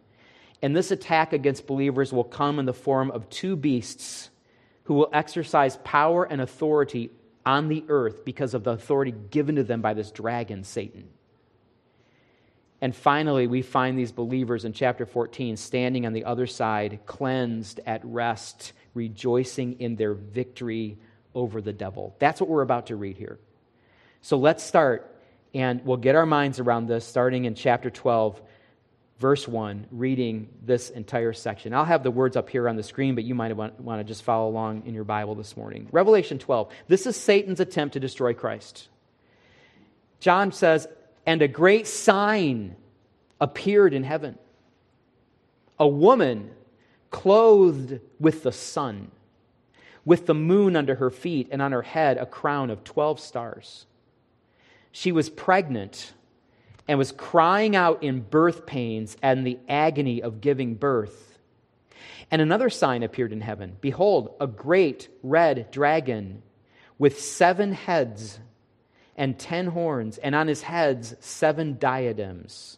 And 0.62 0.75
this 0.75 0.91
attack 0.91 1.34
against 1.34 1.67
believers 1.67 2.13
will 2.13 2.24
come 2.24 2.60
in 2.60 2.65
the 2.65 2.74
form 2.74 3.10
of 3.12 3.29
two 3.29 3.55
beasts 3.55 4.29
who 4.84 4.93
will 4.93 5.10
exercise 5.13 5.77
power 5.84 6.25
and 6.25 6.41
authority 6.41 7.10
on 7.45 7.67
the 7.67 7.84
earth 7.89 8.25
because 8.25 8.53
of 8.53 8.63
the 8.63 8.72
authority 8.72 9.13
given 9.31 9.55
to 9.55 9.63
them 9.63 9.81
by 9.81 9.93
this 9.93 10.12
dragon, 10.12 10.63
Satan. 10.63 11.07
And 12.81 12.95
finally, 12.95 13.48
we 13.48 13.62
find 13.62 13.98
these 13.98 14.12
believers 14.12 14.65
in 14.65 14.74
chapter 14.74 15.05
14 15.05 15.57
standing 15.57 16.05
on 16.05 16.13
the 16.13 16.25
other 16.25 16.45
side, 16.45 17.00
cleansed 17.05 17.79
at 17.86 18.01
rest, 18.03 18.74
rejoicing 18.95 19.79
in 19.79 19.95
their 19.95 20.13
victory 20.13 20.97
over 21.33 21.61
the 21.61 21.73
devil. 21.73 22.15
That's 22.19 22.41
what 22.41 22.49
we're 22.49 22.61
about 22.61 22.87
to 22.87 22.95
read 22.95 23.17
here. 23.17 23.37
So 24.21 24.37
let's 24.37 24.63
start, 24.63 25.15
and 25.53 25.85
we'll 25.85 25.97
get 25.97 26.15
our 26.15 26.25
minds 26.25 26.59
around 26.59 26.87
this 26.87 27.05
starting 27.05 27.45
in 27.45 27.53
chapter 27.53 27.89
12, 27.91 28.41
verse 29.19 29.47
1, 29.47 29.87
reading 29.91 30.49
this 30.63 30.89
entire 30.89 31.33
section. 31.33 31.73
I'll 31.73 31.85
have 31.85 32.01
the 32.01 32.09
words 32.09 32.35
up 32.35 32.49
here 32.49 32.67
on 32.67 32.75
the 32.75 32.83
screen, 32.83 33.13
but 33.13 33.23
you 33.23 33.35
might 33.35 33.55
want, 33.55 33.77
to 33.77 34.03
just 34.03 34.23
follow 34.23 34.49
along 34.49 34.87
in 34.87 34.95
your 34.95 35.03
Bible 35.03 35.35
this 35.35 35.55
morning. 35.55 35.87
Revelation 35.91 36.39
12. 36.39 36.71
This 36.87 37.05
is 37.05 37.15
Satan's 37.15 37.59
attempt 37.59 37.93
to 37.93 37.99
destroy 37.99 38.33
Christ. 38.33 38.87
John 40.19 40.51
says, 40.51 40.87
and 41.25 41.41
a 41.41 41.47
great 41.47 41.85
sign 41.85 42.75
appeared 43.39 43.93
in 43.93 44.03
heaven 44.03 44.39
a 45.77 45.87
woman 45.87 46.51
clothed 47.15 48.01
with 48.19 48.43
the 48.43 48.51
sun, 48.51 49.10
with 50.03 50.25
the 50.25 50.34
moon 50.34 50.75
under 50.75 50.95
her 50.95 51.10
feet, 51.10 51.48
and 51.50 51.62
on 51.62 51.72
her 51.72 51.81
head 51.81 52.17
a 52.17 52.25
crown 52.25 52.69
of 52.69 52.84
12 52.84 53.22
stars. 53.22 53.86
She 54.91 55.13
was 55.13 55.29
pregnant 55.29 56.12
and 56.89 57.00
was 57.00 57.13
crying 57.13 57.74
out 57.74 58.03
in 58.03 58.19
birth 58.19 58.65
pains 58.65 59.15
and 59.22 59.48
the 59.48 59.57
agony 59.69 60.22
of 60.22 60.41
giving 60.41 60.75
birth. 60.75 61.39
And 62.29 62.41
another 62.41 62.69
sign 62.69 63.01
appeared 63.01 63.31
in 63.31 63.39
heaven 63.39 63.77
Behold, 63.79 64.36
a 64.41 64.45
great 64.45 65.07
red 65.24 65.72
dragon 65.72 66.43
with 67.00 67.22
seven 67.22 67.72
heads 67.72 68.39
and 69.15 69.39
ten 69.39 69.67
horns, 69.67 70.17
and 70.17 70.36
on 70.36 70.50
his 70.50 70.63
heads 70.63 71.15
seven 71.22 71.77
diadems. 71.79 72.77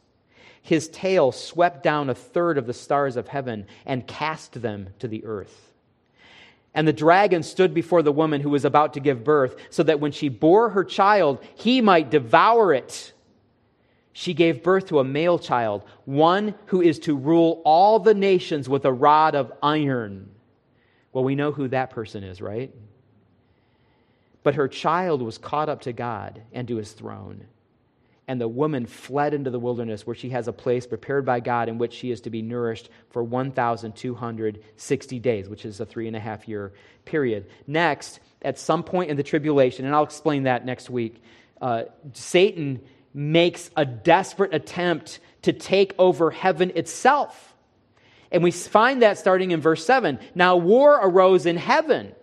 His 0.67 0.89
tail 0.89 1.31
swept 1.31 1.81
down 1.81 2.09
a 2.09 2.13
third 2.13 2.57
of 2.57 2.67
the 2.67 2.73
stars 2.73 3.15
of 3.15 3.29
heaven 3.29 3.67
and 3.85 4.05
cast 4.05 4.61
them 4.61 4.89
to 4.99 5.07
the 5.07 5.23
earth. 5.23 5.71
And 6.73 6.85
the 6.85 6.91
dragon 6.91 7.41
stood 7.41 7.73
before 7.73 8.03
the 8.03 8.11
woman 8.11 8.41
who 8.41 8.49
was 8.49 8.65
about 8.65 8.93
to 8.95 8.99
give 8.99 9.23
birth, 9.23 9.55
so 9.69 9.81
that 9.83 10.01
when 10.01 10.11
she 10.11 10.27
bore 10.27 10.71
her 10.71 10.83
child, 10.83 11.41
he 11.55 11.79
might 11.79 12.11
devour 12.11 12.73
it. 12.73 13.13
She 14.11 14.33
gave 14.33 14.61
birth 14.61 14.87
to 14.87 14.99
a 14.99 15.05
male 15.05 15.39
child, 15.39 15.83
one 16.03 16.53
who 16.65 16.81
is 16.81 16.99
to 16.99 17.15
rule 17.15 17.61
all 17.63 17.99
the 17.99 18.13
nations 18.13 18.67
with 18.67 18.83
a 18.83 18.91
rod 18.91 19.35
of 19.35 19.53
iron. 19.63 20.29
Well, 21.13 21.23
we 21.23 21.35
know 21.35 21.53
who 21.53 21.69
that 21.69 21.91
person 21.91 22.25
is, 22.25 22.41
right? 22.41 22.75
But 24.43 24.55
her 24.55 24.67
child 24.67 25.21
was 25.21 25.37
caught 25.37 25.69
up 25.69 25.83
to 25.83 25.93
God 25.93 26.41
and 26.51 26.67
to 26.67 26.75
his 26.75 26.91
throne. 26.91 27.45
And 28.27 28.41
the 28.41 28.47
woman 28.47 28.85
fled 28.85 29.33
into 29.33 29.49
the 29.49 29.59
wilderness 29.59 30.05
where 30.05 30.15
she 30.15 30.29
has 30.31 30.49
a 30.49 30.53
place 30.53 30.85
prepared 30.85 31.25
by 31.25 31.39
God 31.39 31.69
in 31.69 31.77
which 31.77 31.93
she 31.93 32.11
is 32.11 32.21
to 32.21 32.29
be 32.29 32.41
nourished 32.41 32.89
for 33.09 33.23
1,260 33.23 35.19
days, 35.19 35.47
which 35.47 35.63
is 35.63 35.79
a 35.79 35.85
three 35.85 36.07
and 36.07 36.15
a 36.15 36.19
half 36.19 36.47
year 36.47 36.73
period. 37.05 37.45
Next, 37.67 38.19
at 38.41 38.59
some 38.59 38.83
point 38.83 39.09
in 39.09 39.17
the 39.17 39.23
tribulation, 39.23 39.85
and 39.85 39.95
I'll 39.95 40.03
explain 40.03 40.43
that 40.43 40.65
next 40.65 40.89
week, 40.89 41.21
uh, 41.61 41.83
Satan 42.13 42.81
makes 43.13 43.71
a 43.77 43.85
desperate 43.85 44.53
attempt 44.53 45.19
to 45.43 45.53
take 45.53 45.95
over 45.97 46.29
heaven 46.29 46.73
itself. 46.75 47.55
And 48.29 48.43
we 48.43 48.51
find 48.51 49.01
that 49.03 49.17
starting 49.17 49.51
in 49.51 49.61
verse 49.61 49.85
7. 49.85 50.19
Now, 50.35 50.57
war 50.57 50.99
arose 51.01 51.45
in 51.45 51.55
heaven 51.55 52.13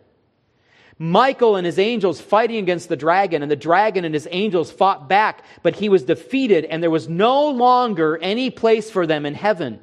Michael 0.98 1.56
and 1.56 1.66
his 1.66 1.78
angels 1.78 2.20
fighting 2.20 2.58
against 2.58 2.88
the 2.88 2.96
dragon, 2.96 3.42
and 3.42 3.50
the 3.50 3.56
dragon 3.56 4.04
and 4.04 4.14
his 4.14 4.28
angels 4.30 4.70
fought 4.70 5.08
back, 5.08 5.42
but 5.62 5.76
he 5.76 5.88
was 5.88 6.04
defeated, 6.04 6.64
and 6.64 6.82
there 6.82 6.90
was 6.90 7.08
no 7.08 7.48
longer 7.48 8.18
any 8.18 8.50
place 8.50 8.90
for 8.90 9.06
them 9.06 9.26
in 9.26 9.34
heaven. 9.34 9.80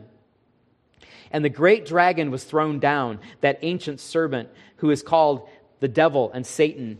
And 1.32 1.44
the 1.44 1.50
great 1.50 1.86
dragon 1.86 2.32
was 2.32 2.44
thrown 2.44 2.80
down, 2.80 3.20
that 3.42 3.60
ancient 3.62 4.00
serpent 4.00 4.50
who 4.78 4.90
is 4.90 5.04
called 5.04 5.48
the 5.80 5.88
devil 5.88 6.32
and 6.34 6.46
Satan, 6.46 7.00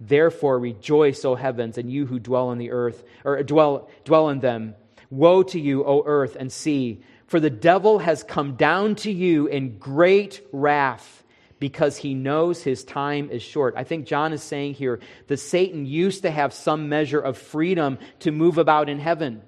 Therefore 0.00 0.58
rejoice, 0.58 1.24
O 1.24 1.34
heavens, 1.34 1.78
and 1.78 1.90
you 1.90 2.06
who 2.06 2.18
dwell 2.18 2.48
on 2.48 2.58
the 2.58 2.70
earth, 2.70 3.04
or 3.24 3.42
dwell, 3.42 3.88
dwell 4.04 4.28
in 4.28 4.40
them. 4.40 4.74
Woe 5.10 5.42
to 5.44 5.60
you, 5.60 5.84
O 5.84 6.02
earth 6.04 6.36
and 6.38 6.50
sea, 6.50 7.02
for 7.26 7.40
the 7.40 7.50
devil 7.50 8.00
has 8.00 8.22
come 8.22 8.56
down 8.56 8.96
to 8.96 9.10
you 9.10 9.46
in 9.46 9.78
great 9.78 10.46
wrath 10.52 11.22
because 11.58 11.96
he 11.96 12.14
knows 12.14 12.62
his 12.62 12.84
time 12.84 13.30
is 13.30 13.42
short. 13.42 13.74
I 13.76 13.84
think 13.84 14.06
John 14.06 14.32
is 14.32 14.42
saying 14.42 14.74
here 14.74 15.00
that 15.28 15.38
Satan 15.38 15.86
used 15.86 16.22
to 16.22 16.30
have 16.30 16.52
some 16.52 16.88
measure 16.88 17.20
of 17.20 17.38
freedom 17.38 17.98
to 18.20 18.32
move 18.32 18.58
about 18.58 18.88
in 18.88 18.98
heaven. 18.98 19.42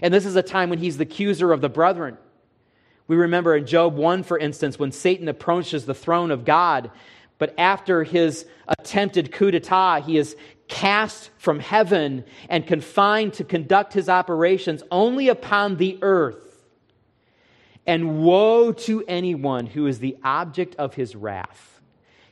And 0.00 0.12
this 0.12 0.26
is 0.26 0.34
a 0.34 0.42
time 0.42 0.70
when 0.70 0.78
he's 0.78 0.96
the 0.96 1.04
accuser 1.04 1.52
of 1.52 1.60
the 1.60 1.68
brethren. 1.68 2.16
We 3.06 3.16
remember 3.16 3.54
in 3.54 3.66
Job 3.66 3.94
1, 3.94 4.22
for 4.22 4.38
instance, 4.38 4.78
when 4.78 4.92
Satan 4.92 5.28
approaches 5.28 5.84
the 5.84 5.94
throne 5.94 6.30
of 6.30 6.44
God 6.44 6.90
but 7.42 7.58
after 7.58 8.04
his 8.04 8.46
attempted 8.68 9.32
coup 9.32 9.50
d'etat, 9.50 10.02
he 10.02 10.16
is 10.16 10.36
cast 10.68 11.28
from 11.38 11.58
heaven 11.58 12.22
and 12.48 12.64
confined 12.64 13.32
to 13.32 13.42
conduct 13.42 13.92
his 13.94 14.08
operations 14.08 14.84
only 14.92 15.26
upon 15.26 15.76
the 15.76 15.98
earth. 16.02 16.64
And 17.84 18.22
woe 18.22 18.70
to 18.70 19.04
anyone 19.08 19.66
who 19.66 19.88
is 19.88 19.98
the 19.98 20.16
object 20.22 20.76
of 20.76 20.94
his 20.94 21.16
wrath. 21.16 21.80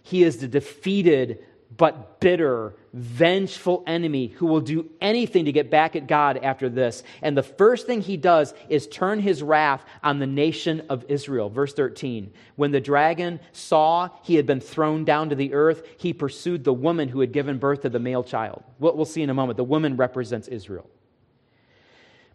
He 0.00 0.22
is 0.22 0.36
the 0.36 0.46
defeated 0.46 1.44
but 1.76 2.18
bitter, 2.18 2.74
vengeful 2.92 3.84
enemy 3.86 4.26
who 4.26 4.46
will 4.46 4.60
do 4.60 4.90
anything 5.00 5.44
to 5.44 5.52
get 5.52 5.70
back 5.70 5.94
at 5.94 6.08
God 6.08 6.36
after 6.38 6.68
this. 6.68 7.02
And 7.22 7.36
the 7.36 7.44
first 7.44 7.86
thing 7.86 8.00
he 8.00 8.16
does 8.16 8.52
is 8.68 8.88
turn 8.88 9.20
his 9.20 9.42
wrath 9.42 9.84
on 10.02 10.18
the 10.18 10.26
nation 10.26 10.82
of 10.88 11.04
Israel. 11.08 11.48
Verse 11.48 11.72
13 11.72 12.32
When 12.56 12.72
the 12.72 12.80
dragon 12.80 13.38
saw 13.52 14.08
he 14.22 14.34
had 14.34 14.46
been 14.46 14.60
thrown 14.60 15.04
down 15.04 15.30
to 15.30 15.36
the 15.36 15.54
earth, 15.54 15.86
he 15.96 16.12
pursued 16.12 16.64
the 16.64 16.72
woman 16.72 17.08
who 17.08 17.20
had 17.20 17.32
given 17.32 17.58
birth 17.58 17.82
to 17.82 17.88
the 17.88 18.00
male 18.00 18.24
child. 18.24 18.64
What 18.78 18.96
we'll 18.96 19.06
see 19.06 19.22
in 19.22 19.30
a 19.30 19.34
moment. 19.34 19.56
The 19.56 19.64
woman 19.64 19.96
represents 19.96 20.48
Israel. 20.48 20.90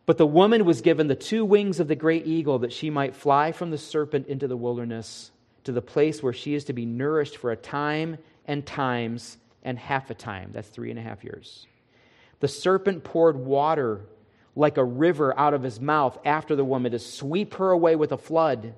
But 0.05 0.17
the 0.17 0.27
woman 0.27 0.65
was 0.65 0.81
given 0.81 1.07
the 1.07 1.15
two 1.15 1.43
wings 1.43 1.79
of 1.79 1.87
the 1.87 1.95
great 1.95 2.27
eagle 2.27 2.59
that 2.59 2.71
she 2.71 2.89
might 2.89 3.15
fly 3.15 3.51
from 3.51 3.71
the 3.71 3.77
serpent 3.77 4.27
into 4.27 4.47
the 4.47 4.55
wilderness 4.55 5.31
to 5.65 5.71
the 5.71 5.81
place 5.81 6.21
where 6.21 6.33
she 6.33 6.53
is 6.53 6.65
to 6.65 6.73
be 6.73 6.85
nourished 6.85 7.37
for 7.37 7.51
a 7.51 7.55
time 7.55 8.19
and 8.45 8.65
times 8.65 9.37
and 9.63 9.77
half 9.77 10.09
a 10.09 10.13
time. 10.13 10.51
That's 10.53 10.69
three 10.69 10.89
and 10.89 10.99
a 10.99 11.01
half 11.01 11.23
years. 11.23 11.67
The 12.39 12.47
serpent 12.47 13.03
poured 13.03 13.37
water 13.37 14.01
like 14.55 14.77
a 14.77 14.83
river 14.83 15.37
out 15.37 15.53
of 15.53 15.63
his 15.63 15.81
mouth 15.81 16.17
after 16.23 16.55
the 16.55 16.65
woman 16.65 16.91
to 16.91 16.99
sweep 16.99 17.55
her 17.55 17.71
away 17.71 17.95
with 17.95 18.11
a 18.11 18.17
flood. 18.17 18.73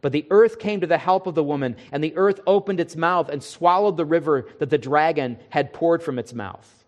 But 0.00 0.12
the 0.12 0.26
earth 0.30 0.58
came 0.58 0.80
to 0.80 0.86
the 0.86 0.98
help 0.98 1.26
of 1.26 1.34
the 1.34 1.42
woman, 1.42 1.76
and 1.90 2.04
the 2.04 2.16
earth 2.16 2.40
opened 2.46 2.78
its 2.78 2.94
mouth 2.94 3.28
and 3.28 3.42
swallowed 3.42 3.96
the 3.96 4.04
river 4.04 4.46
that 4.60 4.70
the 4.70 4.78
dragon 4.78 5.38
had 5.50 5.72
poured 5.72 6.02
from 6.02 6.18
its 6.18 6.32
mouth. 6.32 6.84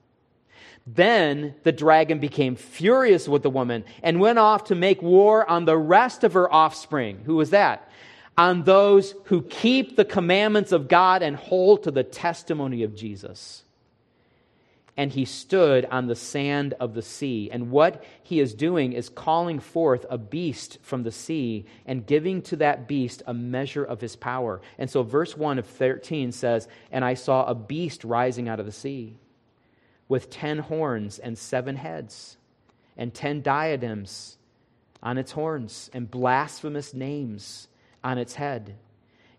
Then 0.87 1.55
the 1.65 1.73
dragon 1.73 2.21
became 2.21 2.57
furious 2.57 3.29
with 3.29 3.43
the 3.43 3.51
woman 3.51 3.85
and 4.03 4.21
went 4.21 4.39
off 4.39 4.65
to 4.65 4.75
make 4.75 5.03
war 5.03 5.49
on 5.49 5.65
the 5.65 5.77
rest 5.77 6.25
of 6.25 6.33
her 6.35 6.53
offspring. 6.53 7.23
Who 7.27 7.37
was 7.37 7.51
that? 7.51 7.91
On 8.41 8.63
those 8.63 9.15
who 9.25 9.43
keep 9.43 9.97
the 9.97 10.05
commandments 10.07 10.73
of 10.73 10.89
God 10.89 11.23
and 11.23 11.37
hold 11.37 11.83
to 11.83 11.91
the 11.91 12.03
testimony 12.03 12.85
of 12.85 12.97
Jesus. 12.97 13.65
And 14.97 15.13
he 15.13 15.27
stood 15.27 15.85
on 15.85 16.07
the 16.07 16.17
sand 16.17 16.73
of 16.81 16.95
the 16.95 17.03
sea. 17.03 17.51
And 17.53 17.71
what 17.71 18.03
he 18.23 18.41
is 18.41 18.55
doing 18.55 18.95
is 18.95 19.11
calling 19.11 19.61
forth 19.61 20.07
a 20.09 20.17
beast 20.17 20.79
from 20.81 21.03
the 21.03 21.13
sea 21.13 21.67
and 21.85 22.07
giving 22.07 22.41
to 22.45 22.57
that 22.57 22.89
beast 22.89 23.23
a 23.27 23.35
measure 23.35 23.85
of 23.85 24.01
his 24.01 24.17
power. 24.17 24.63
And 24.79 24.89
so, 24.89 25.03
verse 25.03 25.37
1 25.37 25.59
of 25.59 25.67
13 25.67 26.33
says, 26.33 26.67
And 26.91 27.05
I 27.05 27.13
saw 27.13 27.45
a 27.45 27.55
beast 27.55 28.05
rising 28.05 28.49
out 28.49 28.59
of 28.59 28.65
the 28.65 28.73
sea 28.73 29.19
with 30.09 30.31
ten 30.31 30.61
horns 30.61 31.19
and 31.19 31.37
seven 31.37 31.77
heads, 31.77 32.39
and 32.97 33.13
ten 33.13 33.43
diadems 33.43 34.39
on 35.03 35.19
its 35.19 35.33
horns, 35.33 35.91
and 35.93 36.11
blasphemous 36.11 36.95
names 36.95 37.69
on 38.03 38.19
its 38.19 38.35
head. 38.35 38.77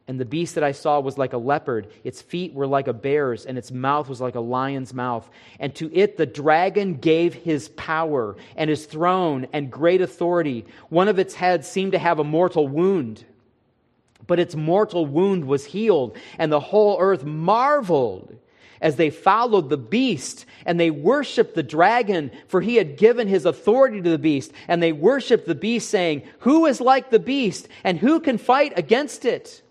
And 0.07 0.19
the 0.19 0.25
beast 0.25 0.55
that 0.55 0.63
I 0.63 0.71
saw 0.71 0.99
was 0.99 1.17
like 1.17 1.33
a 1.33 1.37
leopard. 1.37 1.87
Its 2.03 2.21
feet 2.21 2.53
were 2.53 2.67
like 2.67 2.87
a 2.87 2.93
bear's, 2.93 3.45
and 3.45 3.57
its 3.57 3.71
mouth 3.71 4.09
was 4.09 4.19
like 4.19 4.35
a 4.35 4.41
lion's 4.41 4.93
mouth. 4.93 5.29
And 5.59 5.73
to 5.75 5.93
it 5.95 6.17
the 6.17 6.25
dragon 6.25 6.95
gave 6.95 7.33
his 7.33 7.69
power 7.69 8.35
and 8.55 8.69
his 8.69 8.85
throne 8.85 9.47
and 9.53 9.71
great 9.71 10.01
authority. 10.01 10.65
One 10.89 11.07
of 11.07 11.19
its 11.19 11.35
heads 11.35 11.67
seemed 11.67 11.93
to 11.93 11.99
have 11.99 12.19
a 12.19 12.23
mortal 12.23 12.67
wound, 12.67 13.23
but 14.27 14.39
its 14.39 14.55
mortal 14.55 15.05
wound 15.05 15.45
was 15.45 15.65
healed, 15.65 16.17
and 16.37 16.51
the 16.51 16.59
whole 16.59 16.97
earth 16.99 17.23
marveled 17.23 18.37
as 18.81 18.95
they 18.95 19.09
followed 19.09 19.69
the 19.69 19.77
beast 19.77 20.45
and 20.65 20.79
they 20.79 20.91
worshiped 20.91 21.55
the 21.55 21.63
dragon, 21.63 22.31
for 22.47 22.61
he 22.61 22.75
had 22.75 22.97
given 22.97 23.27
his 23.27 23.45
authority 23.45 24.01
to 24.01 24.09
the 24.09 24.17
beast. 24.17 24.51
And 24.67 24.81
they 24.81 24.91
worshiped 24.91 25.47
the 25.47 25.55
beast, 25.55 25.89
saying, 25.89 26.23
Who 26.39 26.65
is 26.65 26.81
like 26.81 27.09
the 27.09 27.19
beast, 27.19 27.67
and 27.83 27.97
who 27.97 28.19
can 28.19 28.37
fight 28.37 28.73
against 28.75 29.25
it? 29.25 29.61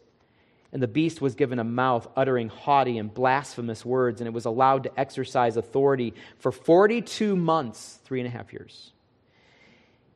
And 0.72 0.80
the 0.80 0.88
beast 0.88 1.20
was 1.20 1.34
given 1.34 1.58
a 1.58 1.64
mouth 1.64 2.06
uttering 2.16 2.48
haughty 2.48 2.98
and 2.98 3.12
blasphemous 3.12 3.84
words, 3.84 4.20
and 4.20 4.28
it 4.28 4.32
was 4.32 4.44
allowed 4.44 4.84
to 4.84 5.00
exercise 5.00 5.56
authority 5.56 6.14
for 6.38 6.52
42 6.52 7.34
months, 7.34 7.98
three 8.04 8.20
and 8.20 8.28
a 8.28 8.30
half 8.30 8.52
years. 8.52 8.92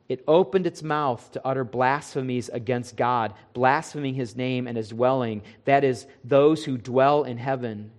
It 0.07 0.23
opened 0.27 0.67
its 0.67 0.83
mouth 0.83 1.31
to 1.31 1.45
utter 1.45 1.63
blasphemies 1.63 2.49
against 2.49 2.95
God, 2.95 3.33
blaspheming 3.53 4.13
his 4.13 4.35
name 4.35 4.67
and 4.67 4.77
his 4.77 4.89
dwelling, 4.89 5.41
that 5.65 5.83
is, 5.83 6.05
those 6.23 6.63
who 6.63 6.77
dwell 6.77 7.23
in 7.23 7.37
heaven. 7.37 7.91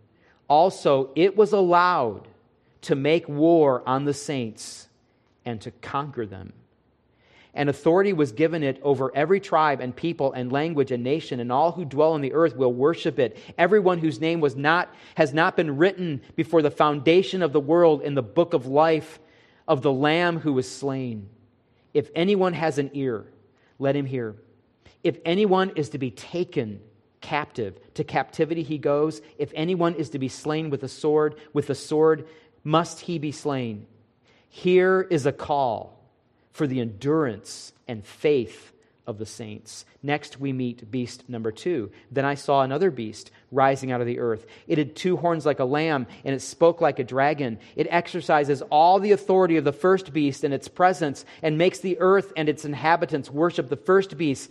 Also, 0.49 1.11
it 1.17 1.37
was 1.37 1.53
allowed 1.53 2.29
to 2.83 2.95
make 2.95 3.29
war 3.29 3.83
on 3.87 4.05
the 4.05 4.15
saints 4.15 4.89
and 5.45 5.61
to 5.61 5.71
conquer 5.71 6.27
them. 6.27 6.53
And 7.55 7.71
authority 7.71 8.13
was 8.13 8.33
given 8.33 8.63
it 8.63 8.79
over 8.83 9.11
every 9.17 9.41
tribe 9.41 9.81
and 9.81 9.97
people 9.97 10.33
and 10.33 10.53
language 10.53 10.93
and 10.93 11.03
nation, 11.03 11.41
and 11.41 11.51
all 11.51 11.73
who 11.73 11.87
dwell 11.87 12.13
on 12.13 12.21
the 12.21 12.35
earth 12.35 12.55
will 12.55 12.73
worship 12.73 13.19
it. 13.19 13.39
Everyone 13.57 13.99
whose 13.99 14.21
name 14.21 14.41
was 14.41 14.55
not, 14.55 14.95
has 15.15 15.33
not 15.33 15.57
been 15.57 15.79
written 15.79 16.21
before 16.37 16.61
the 16.61 16.71
foundation 16.71 17.43
of 17.43 17.55
the 17.55 17.61
world 17.61 18.03
in 18.03 18.15
the 18.15 18.23
book 18.23 18.53
of 18.53 18.67
life 18.67 19.19
of 19.67 19.81
the 19.81 19.93
Lamb 19.93 20.39
who 20.39 20.53
was 20.53 20.71
slain. 20.71 21.29
If 21.95 22.11
anyone 22.15 22.53
has 22.53 22.77
an 22.77 22.91
ear, 22.93 23.25
let 23.79 23.97
him 23.97 24.05
hear. 24.05 24.37
If 25.03 25.19
anyone 25.25 25.71
is 25.77 25.89
to 25.91 25.99
be 25.99 26.11
taken 26.11 26.81
captive. 27.21 27.79
To 27.95 28.05
captivity 28.05 28.63
he 28.63 28.79
goes. 28.79 29.23
If 29.39 29.53
anyone 29.55 29.95
is 29.95 30.11
to 30.11 30.19
be 30.19 30.29
slain 30.29 30.71
with 30.71 30.83
a 30.83 30.89
sword, 30.89 31.37
with 31.53 31.71
a 31.71 31.75
sword 31.75 32.27
must 32.65 33.01
he 33.01 33.19
be 33.19 33.33
slain. 33.33 33.87
Here 34.49 35.07
is 35.11 35.27
a 35.27 35.33
call 35.33 36.01
for 36.53 36.67
the 36.67 36.81
endurance 36.81 37.73
and 37.87 38.05
faith 38.05 38.73
of 39.07 39.19
the 39.19 39.27
saints. 39.27 39.85
Next, 40.03 40.41
we 40.41 40.53
meet 40.53 40.91
beast 40.91 41.29
number 41.29 41.53
two. 41.53 41.91
Then 42.11 42.25
I 42.25 42.35
saw 42.35 42.63
another 42.63 42.91
beast 42.91 43.31
rising 43.53 43.93
out 43.93 44.01
of 44.01 44.07
the 44.07 44.19
earth. 44.19 44.47
It 44.67 44.79
had 44.79 44.97
two 44.97 45.17
horns 45.17 45.47
like 45.47 45.61
a 45.61 45.65
lamb, 45.65 46.07
and 46.25 46.35
it 46.35 46.41
spoke 46.41 46.81
like 46.81 46.99
a 46.99 47.05
dragon. 47.05 47.59
It 47.77 47.87
exercises 47.91 48.63
all 48.63 48.99
the 48.99 49.13
authority 49.13 49.57
of 49.57 49.65
the 49.65 49.73
first 49.73 50.13
beast 50.13 50.43
in 50.43 50.53
its 50.53 50.67
presence, 50.67 51.25
and 51.43 51.57
makes 51.57 51.79
the 51.79 51.99
earth 52.01 52.33
and 52.37 52.49
its 52.49 52.65
inhabitants 52.65 53.31
worship 53.31 53.69
the 53.69 53.77
first 53.77 54.17
beast 54.17 54.51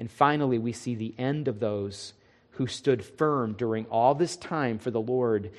And 0.00 0.10
finally, 0.10 0.58
we 0.58 0.72
see 0.72 0.94
the 0.94 1.14
end 1.18 1.46
of 1.46 1.60
those 1.60 2.14
who 2.52 2.66
stood 2.66 3.04
firm 3.04 3.52
during 3.52 3.84
all 3.86 4.14
this 4.14 4.34
time 4.34 4.78
for 4.78 4.90
the 4.90 5.00
Lord, 5.00 5.50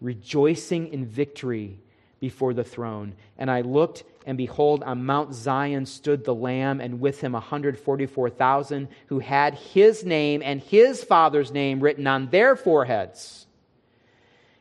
rejoicing 0.00 0.92
in 0.92 1.06
victory 1.06 1.78
before 2.18 2.54
the 2.54 2.64
throne. 2.64 3.14
And 3.38 3.48
I 3.48 3.60
looked, 3.60 4.02
and 4.26 4.36
behold, 4.36 4.82
on 4.82 5.06
Mount 5.06 5.32
Zion 5.32 5.86
stood 5.86 6.24
the 6.24 6.34
Lamb, 6.34 6.80
and 6.80 6.98
with 6.98 7.20
him 7.20 7.34
144,000 7.34 8.88
who 9.06 9.20
had 9.20 9.54
his 9.54 10.04
name 10.04 10.42
and 10.44 10.60
his 10.60 11.04
Father's 11.04 11.52
name 11.52 11.78
written 11.78 12.08
on 12.08 12.30
their 12.30 12.56
foreheads. 12.56 13.43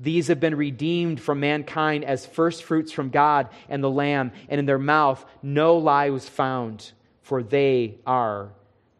These 0.00 0.28
have 0.28 0.40
been 0.40 0.56
redeemed 0.56 1.20
from 1.20 1.40
mankind 1.40 2.04
as 2.04 2.24
firstfruits 2.24 2.92
from 2.92 3.10
God 3.10 3.48
and 3.68 3.82
the 3.82 3.90
Lamb, 3.90 4.32
and 4.48 4.58
in 4.58 4.66
their 4.66 4.78
mouth 4.78 5.24
no 5.42 5.76
lie 5.76 6.10
was 6.10 6.28
found, 6.28 6.92
for 7.22 7.42
they 7.42 7.96
are 8.06 8.50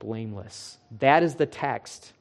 blameless. 0.00 0.78
That 0.98 1.22
is 1.22 1.36
the 1.36 1.46
text 1.46 2.12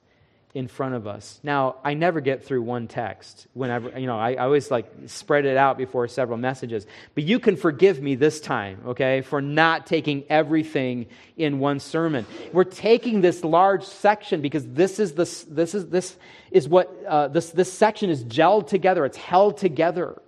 in 0.53 0.67
front 0.67 0.95
of 0.95 1.05
us. 1.05 1.39
Now, 1.43 1.75
I 1.83 1.93
never 1.93 2.21
get 2.21 2.43
through 2.43 2.61
one 2.63 2.87
text. 2.87 3.47
Whenever, 3.53 3.99
you 3.99 4.07
know, 4.07 4.17
I, 4.17 4.33
I, 4.33 4.45
always 4.45 4.71
like 4.71 4.91
spread 5.05 5.45
it 5.45 5.57
out 5.57 5.77
before 5.77 6.07
several 6.07 6.37
messages. 6.37 6.87
But 7.15 7.25
you 7.25 7.39
can 7.39 7.57
forgive 7.57 8.01
me 8.01 8.15
this 8.15 8.39
time, 8.39 8.81
okay, 8.87 9.21
for 9.21 9.41
not 9.41 9.85
taking 9.85 10.23
everything 10.29 11.07
in 11.35 11.59
one 11.59 11.79
sermon. 11.79 12.25
We're 12.53 12.63
taking 12.63 13.21
this 13.21 13.43
large 13.43 13.83
section 13.83 14.41
because 14.41 14.65
this 14.65 14.99
is 14.99 15.13
this 15.13 15.43
this 15.43 15.75
is 15.75 15.89
this 15.89 16.17
is 16.49 16.67
what 16.67 16.91
uh, 17.07 17.27
this 17.27 17.51
this 17.51 17.71
section 17.71 18.09
is 18.09 18.23
gelled 18.23 18.67
together. 18.67 19.05
It's 19.05 19.17
held 19.17 19.57
together 19.57 20.21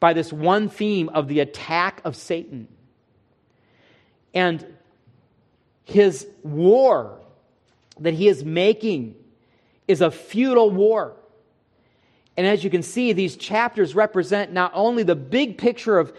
by 0.00 0.14
this 0.14 0.32
one 0.32 0.70
theme 0.70 1.08
of 1.10 1.28
the 1.28 1.40
attack 1.40 2.00
of 2.04 2.16
Satan 2.16 2.68
and 4.34 4.66
his 5.84 6.26
war 6.42 7.20
that 8.00 8.14
he 8.14 8.28
is 8.28 8.44
making 8.44 9.14
is 9.88 10.00
a 10.00 10.10
futile 10.10 10.70
war. 10.70 11.16
And 12.36 12.46
as 12.46 12.64
you 12.64 12.70
can 12.70 12.82
see, 12.82 13.12
these 13.12 13.36
chapters 13.36 13.94
represent 13.94 14.52
not 14.52 14.72
only 14.74 15.02
the 15.02 15.16
big 15.16 15.58
picture 15.58 15.98
of 15.98 16.12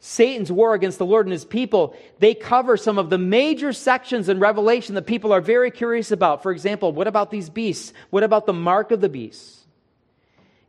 Satan's 0.00 0.50
war 0.50 0.74
against 0.74 0.98
the 0.98 1.06
Lord 1.06 1.26
and 1.26 1.32
his 1.32 1.44
people, 1.44 1.94
they 2.18 2.34
cover 2.34 2.76
some 2.76 2.98
of 2.98 3.10
the 3.10 3.18
major 3.18 3.72
sections 3.72 4.28
in 4.28 4.40
Revelation 4.40 4.94
that 4.94 5.06
people 5.06 5.32
are 5.32 5.42
very 5.42 5.70
curious 5.70 6.10
about. 6.10 6.42
For 6.42 6.50
example, 6.50 6.92
what 6.92 7.06
about 7.06 7.30
these 7.30 7.50
beasts? 7.50 7.92
What 8.08 8.22
about 8.22 8.46
the 8.46 8.54
mark 8.54 8.90
of 8.90 9.00
the 9.00 9.10
beast? 9.10 9.58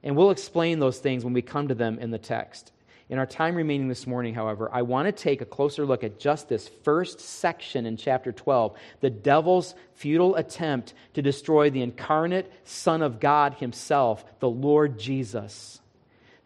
And 0.03 0.15
we'll 0.15 0.31
explain 0.31 0.79
those 0.79 0.99
things 0.99 1.23
when 1.23 1.33
we 1.33 1.41
come 1.41 1.69
to 1.69 1.75
them 1.75 1.97
in 1.99 2.11
the 2.11 2.17
text. 2.17 2.71
In 3.11 3.19
our 3.19 3.25
time 3.25 3.55
remaining 3.55 3.89
this 3.89 4.07
morning, 4.07 4.33
however, 4.33 4.69
I 4.71 4.83
want 4.83 5.05
to 5.05 5.11
take 5.11 5.41
a 5.41 5.45
closer 5.45 5.85
look 5.85 6.01
at 6.05 6.17
just 6.17 6.47
this 6.47 6.69
first 6.83 7.19
section 7.19 7.85
in 7.85 7.97
chapter 7.97 8.31
12 8.31 8.77
the 9.01 9.09
devil's 9.09 9.75
futile 9.95 10.37
attempt 10.37 10.93
to 11.15 11.21
destroy 11.21 11.69
the 11.69 11.81
incarnate 11.81 12.49
Son 12.63 13.01
of 13.01 13.19
God 13.19 13.55
himself, 13.55 14.23
the 14.39 14.49
Lord 14.49 14.97
Jesus. 14.97 15.81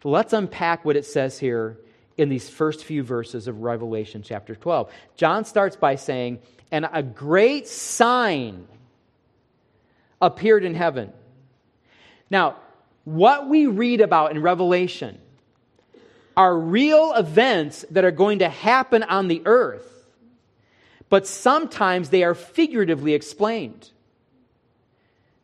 So 0.02 0.08
let's 0.08 0.32
unpack 0.32 0.84
what 0.84 0.96
it 0.96 1.06
says 1.06 1.38
here 1.38 1.78
in 2.16 2.30
these 2.30 2.50
first 2.50 2.84
few 2.84 3.04
verses 3.04 3.46
of 3.46 3.60
Revelation 3.60 4.24
chapter 4.24 4.56
12. 4.56 4.90
John 5.14 5.44
starts 5.44 5.76
by 5.76 5.94
saying, 5.94 6.40
And 6.72 6.88
a 6.92 7.04
great 7.04 7.68
sign 7.68 8.66
appeared 10.20 10.64
in 10.64 10.74
heaven. 10.74 11.12
Now, 12.28 12.56
what 13.04 13.48
we 13.48 13.66
read 13.66 14.00
about 14.00 14.32
in 14.32 14.42
Revelation 14.42 15.20
are 16.36 16.56
real 16.56 17.14
events 17.14 17.84
that 17.90 18.04
are 18.04 18.10
going 18.10 18.40
to 18.40 18.48
happen 18.48 19.02
on 19.02 19.28
the 19.28 19.42
earth, 19.46 20.06
but 21.08 21.26
sometimes 21.26 22.10
they 22.10 22.22
are 22.24 22.34
figuratively 22.34 23.14
explained. 23.14 23.90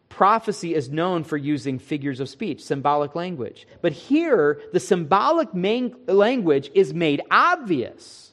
Prophecy 0.09 0.74
is 0.74 0.90
known 0.90 1.24
for 1.24 1.38
using 1.38 1.78
figures 1.78 2.20
of 2.20 2.28
speech, 2.28 2.62
symbolic 2.62 3.14
language. 3.14 3.66
But 3.81 3.92
here, 3.92 4.61
the 4.72 4.81
symbolic 4.81 5.48
language 5.55 6.70
is 6.74 6.92
made 6.92 7.22
obvious 7.31 8.33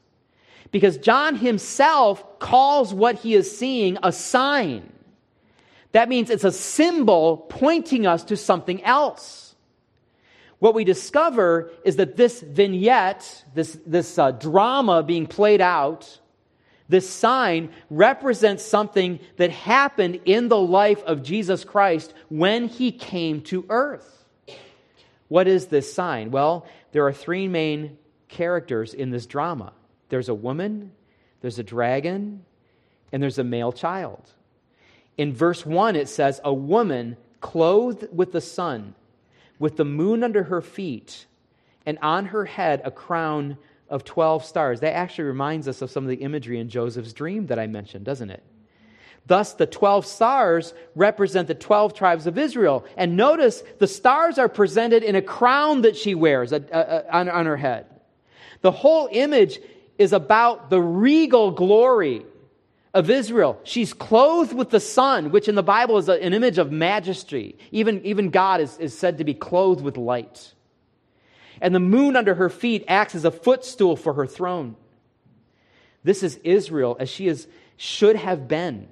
because 0.72 0.98
John 0.98 1.36
himself 1.36 2.40
calls 2.40 2.94
what 2.94 3.16
he 3.16 3.34
is 3.34 3.58
seeing 3.58 3.98
a 4.04 4.12
sign. 4.12 4.92
That 5.94 6.10
means 6.10 6.30
it's 6.30 6.44
a 6.44 6.52
symbol 6.52 7.38
pointing 7.38 8.06
us 8.06 8.26
to 8.26 8.36
something 8.36 8.84
else 8.84 9.49
what 10.60 10.76
we 10.76 10.84
discover 10.84 11.72
is 11.86 11.96
that 11.96 12.18
this 12.18 12.42
vignette, 12.42 13.46
this, 13.54 13.80
this 13.86 14.20
uh, 14.20 14.32
drama 14.32 15.04
being 15.04 15.26
played 15.26 15.62
out, 15.62 16.20
this 16.90 17.10
sign 17.10 17.70
represents 17.90 18.66
something 18.66 19.20
that 19.38 19.52
happened 19.52 20.22
in 20.26 20.50
the 20.50 20.60
life 20.60 21.02
of 21.04 21.24
Jesus 21.24 21.64
Christ 21.64 22.14
when 22.30 22.68
he 22.68 22.92
came 22.92 23.42
to 23.44 23.66
earth. 23.70 24.26
What 25.30 25.48
is 25.48 25.68
this 25.68 25.94
sign? 25.94 26.32
Well, 26.32 26.66
there 26.92 27.06
are 27.06 27.14
three 27.14 27.48
main 27.48 27.98
characters 28.28 28.94
in 28.94 29.12
this 29.12 29.26
drama 29.26 29.74
there's 30.10 30.30
a 30.30 30.34
woman, 30.34 30.92
there's 31.42 31.60
a 31.60 31.64
dragon, 31.64 32.44
and 33.12 33.22
there's 33.22 33.38
a 33.38 33.44
male 33.44 33.72
child. 33.72 34.34
In 35.20 35.36
verse 35.36 35.64
1, 35.64 35.96
it 35.96 36.10
says, 36.10 36.42
A 36.44 36.52
woman 36.52 37.16
clothed 37.42 38.08
with 38.12 38.32
the 38.32 38.42
sun 38.42 38.96
with 39.60 39.78
the 39.78 39.86
moon 39.86 40.24
under 40.24 40.44
her 40.44 40.62
feet, 40.62 41.26
and 41.86 42.00
on 42.02 42.26
her 42.26 42.46
head 42.46 42.82
a 42.84 42.92
crown 42.92 43.58
of 43.90 44.04
12 44.04 44.46
stars. 44.46 44.80
That 44.80 44.96
actually 44.96 45.26
reminds 45.26 45.68
us 45.68 45.82
of 45.82 45.92
some 45.92 46.04
of 46.04 46.10
the 46.10 46.18
imagery 46.18 46.60
in 46.60 46.70
Joseph's 46.70 47.14
dream 47.14 47.48
that 47.48 47.60
I 47.60 47.68
mentioned, 47.68 48.06
doesn't 48.06 48.30
it? 48.30 48.44
Thus, 49.26 49.54
the 49.54 49.68
12 49.68 50.06
stars 50.06 50.74
represent 50.96 51.48
the 51.48 51.56
12 51.56 51.94
tribes 51.94 52.26
of 52.26 52.38
Israel. 52.38 52.86
And 52.98 53.16
notice 53.16 53.64
the 53.78 53.88
stars 53.88 54.40
are 54.40 54.50
presented 54.50 55.04
in 55.04 55.16
a 55.16 55.22
crown 55.22 55.82
that 55.82 55.96
she 55.96 56.16
wears 56.16 56.52
on, 56.52 56.66
on 57.30 57.46
her 57.46 57.58
head. 57.58 57.86
The 58.62 58.72
whole 58.72 59.08
image 59.12 59.60
is 59.98 60.14
about 60.14 60.70
the 60.70 60.82
regal 60.82 61.52
glory 61.52 62.26
of 62.94 63.10
Israel. 63.10 63.60
She's 63.64 63.94
clothed 63.94 64.54
with 64.54 64.70
the 64.70 64.80
sun, 64.80 65.32
which 65.32 65.48
in 65.48 65.56
the 65.56 65.64
Bible 65.64 65.98
is 65.98 66.10
an 66.10 66.34
image 66.34 66.58
of 66.58 66.72
majesty. 66.72 67.58
Even, 67.72 68.04
even 68.06 68.30
God 68.30 68.62
is, 68.62 68.78
is 68.78 68.98
said 68.98 69.20
to 69.20 69.24
be 69.24 69.34
clothed 69.34 69.84
with 69.84 69.98
light. 69.98 70.54
And 71.62 71.76
the 71.76 71.80
moon 71.80 72.16
under 72.16 72.36
her 72.36 72.50
feet 72.50 72.86
acts 72.88 73.16
as 73.16 73.26
a 73.26 73.32
footstool 73.32 73.96
for 73.96 74.14
her 74.14 74.26
throne. 74.26 74.76
This 76.04 76.24
is 76.24 76.40
Israel 76.44 76.98
as 77.00 77.10
she 77.10 77.28
is, 77.28 77.48
should 77.78 78.16
have 78.16 78.48
been 78.48 78.88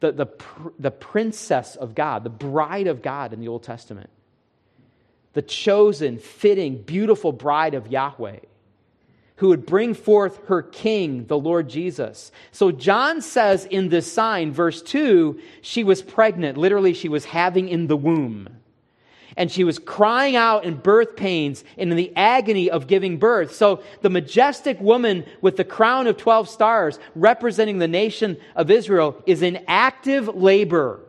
the, 0.00 0.12
the, 0.12 0.26
the 0.78 0.90
princess 0.90 1.76
of 1.76 1.94
God, 1.94 2.24
the 2.24 2.30
bride 2.30 2.86
of 2.86 3.00
God 3.00 3.32
in 3.32 3.40
the 3.40 3.48
Old 3.48 3.62
Testament, 3.62 4.10
the 5.32 5.42
chosen, 5.42 6.18
fitting, 6.18 6.82
beautiful 6.82 7.32
bride 7.32 7.74
of 7.74 7.88
Yahweh 7.88 8.40
who 9.36 9.48
would 9.48 9.66
bring 9.66 9.94
forth 9.94 10.46
her 10.46 10.62
king, 10.62 11.26
the 11.26 11.38
Lord 11.38 11.68
Jesus. 11.68 12.30
So 12.52 12.70
John 12.70 13.20
says 13.20 13.64
in 13.64 13.88
this 13.88 14.10
sign, 14.10 14.52
verse 14.52 14.80
2, 14.82 15.40
she 15.60 15.82
was 15.82 16.02
pregnant. 16.02 16.56
Literally, 16.56 16.94
she 16.94 17.08
was 17.08 17.24
having 17.24 17.68
in 17.68 17.88
the 17.88 17.96
womb. 17.96 18.48
And 19.36 19.50
she 19.50 19.64
was 19.64 19.80
crying 19.80 20.36
out 20.36 20.64
in 20.64 20.76
birth 20.76 21.16
pains 21.16 21.64
and 21.76 21.90
in 21.90 21.96
the 21.96 22.12
agony 22.14 22.70
of 22.70 22.86
giving 22.86 23.18
birth. 23.18 23.52
So 23.52 23.82
the 24.02 24.10
majestic 24.10 24.80
woman 24.80 25.24
with 25.40 25.56
the 25.56 25.64
crown 25.64 26.06
of 26.06 26.16
12 26.16 26.48
stars 26.48 27.00
representing 27.16 27.78
the 27.78 27.88
nation 27.88 28.36
of 28.54 28.70
Israel 28.70 29.20
is 29.26 29.42
in 29.42 29.64
active 29.66 30.28
labor 30.28 31.00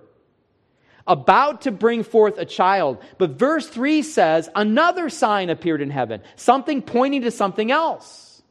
about 1.08 1.62
to 1.62 1.72
bring 1.72 2.04
forth 2.04 2.38
a 2.38 2.46
child. 2.46 2.98
But 3.18 3.32
verse 3.32 3.68
3 3.68 4.02
says, 4.02 4.50
another 4.56 5.10
sign 5.10 5.50
appeared 5.50 5.82
in 5.82 5.90
heaven, 5.92 6.22
something 6.36 6.82
pointing 6.82 7.22
to 7.22 7.32
something 7.32 7.72
else. 7.72 8.42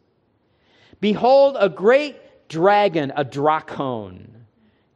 Behold, 1.01 1.57
a 1.59 1.69
great 1.69 2.17
dragon, 2.49 3.13
a 3.17 3.25
drakon 3.25 4.27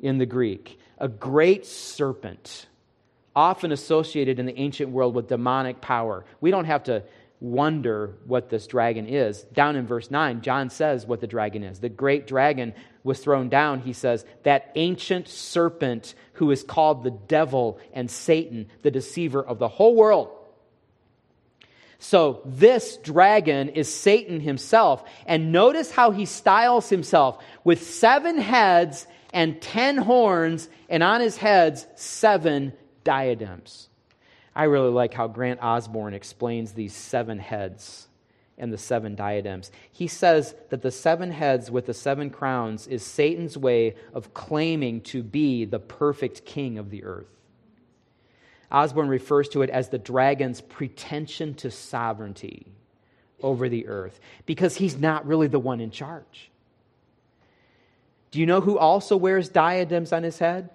in 0.00 0.18
the 0.18 0.26
Greek, 0.26 0.78
a 0.98 1.08
great 1.08 1.66
serpent, 1.66 2.66
often 3.34 3.72
associated 3.72 4.38
in 4.38 4.46
the 4.46 4.58
ancient 4.58 4.90
world 4.90 5.14
with 5.14 5.28
demonic 5.28 5.80
power. 5.80 6.24
We 6.40 6.50
don't 6.50 6.64
have 6.64 6.84
to 6.84 7.02
wonder 7.40 8.16
what 8.24 8.50
this 8.50 8.66
dragon 8.66 9.06
is. 9.06 9.42
Down 9.42 9.76
in 9.76 9.86
verse 9.86 10.10
9, 10.10 10.40
John 10.40 10.70
says 10.70 11.06
what 11.06 11.20
the 11.20 11.26
dragon 11.26 11.62
is. 11.62 11.78
The 11.78 11.88
great 11.88 12.26
dragon 12.26 12.74
was 13.08 13.18
thrown 13.18 13.48
down, 13.48 13.80
he 13.80 13.92
says, 13.92 14.24
that 14.44 14.70
ancient 14.76 15.26
serpent 15.26 16.14
who 16.34 16.52
is 16.52 16.62
called 16.62 17.02
the 17.02 17.10
devil 17.10 17.80
and 17.92 18.08
Satan, 18.08 18.68
the 18.82 18.92
deceiver 18.92 19.42
of 19.42 19.58
the 19.58 19.66
whole 19.66 19.96
world. 19.96 20.30
So, 21.98 22.42
this 22.44 22.96
dragon 22.98 23.70
is 23.70 23.92
Satan 23.92 24.38
himself. 24.38 25.02
And 25.26 25.50
notice 25.50 25.90
how 25.90 26.12
he 26.12 26.26
styles 26.26 26.88
himself 26.88 27.42
with 27.64 27.82
seven 27.82 28.38
heads 28.38 29.06
and 29.32 29.60
ten 29.60 29.96
horns, 29.96 30.68
and 30.88 31.02
on 31.02 31.20
his 31.20 31.36
heads, 31.36 31.86
seven 31.96 32.72
diadems. 33.04 33.88
I 34.54 34.64
really 34.64 34.90
like 34.90 35.12
how 35.12 35.28
Grant 35.28 35.62
Osborne 35.62 36.14
explains 36.14 36.72
these 36.72 36.94
seven 36.94 37.38
heads 37.38 38.07
and 38.58 38.72
the 38.72 38.78
seven 38.78 39.14
diadems. 39.14 39.70
He 39.90 40.06
says 40.06 40.54
that 40.70 40.82
the 40.82 40.90
seven 40.90 41.30
heads 41.30 41.70
with 41.70 41.86
the 41.86 41.94
seven 41.94 42.30
crowns 42.30 42.86
is 42.86 43.02
Satan's 43.02 43.56
way 43.56 43.94
of 44.12 44.34
claiming 44.34 45.00
to 45.02 45.22
be 45.22 45.64
the 45.64 45.78
perfect 45.78 46.44
king 46.44 46.78
of 46.78 46.90
the 46.90 47.04
earth. 47.04 47.28
Osborne 48.70 49.08
refers 49.08 49.48
to 49.50 49.62
it 49.62 49.70
as 49.70 49.88
the 49.88 49.98
dragon's 49.98 50.60
pretension 50.60 51.54
to 51.54 51.70
sovereignty 51.70 52.66
over 53.42 53.68
the 53.68 53.86
earth 53.86 54.20
because 54.44 54.76
he's 54.76 54.98
not 54.98 55.26
really 55.26 55.46
the 55.46 55.58
one 55.58 55.80
in 55.80 55.90
charge. 55.90 56.50
Do 58.30 58.40
you 58.40 58.46
know 58.46 58.60
who 58.60 58.76
also 58.76 59.16
wears 59.16 59.48
diadems 59.48 60.12
on 60.12 60.22
his 60.22 60.38
head? 60.38 60.68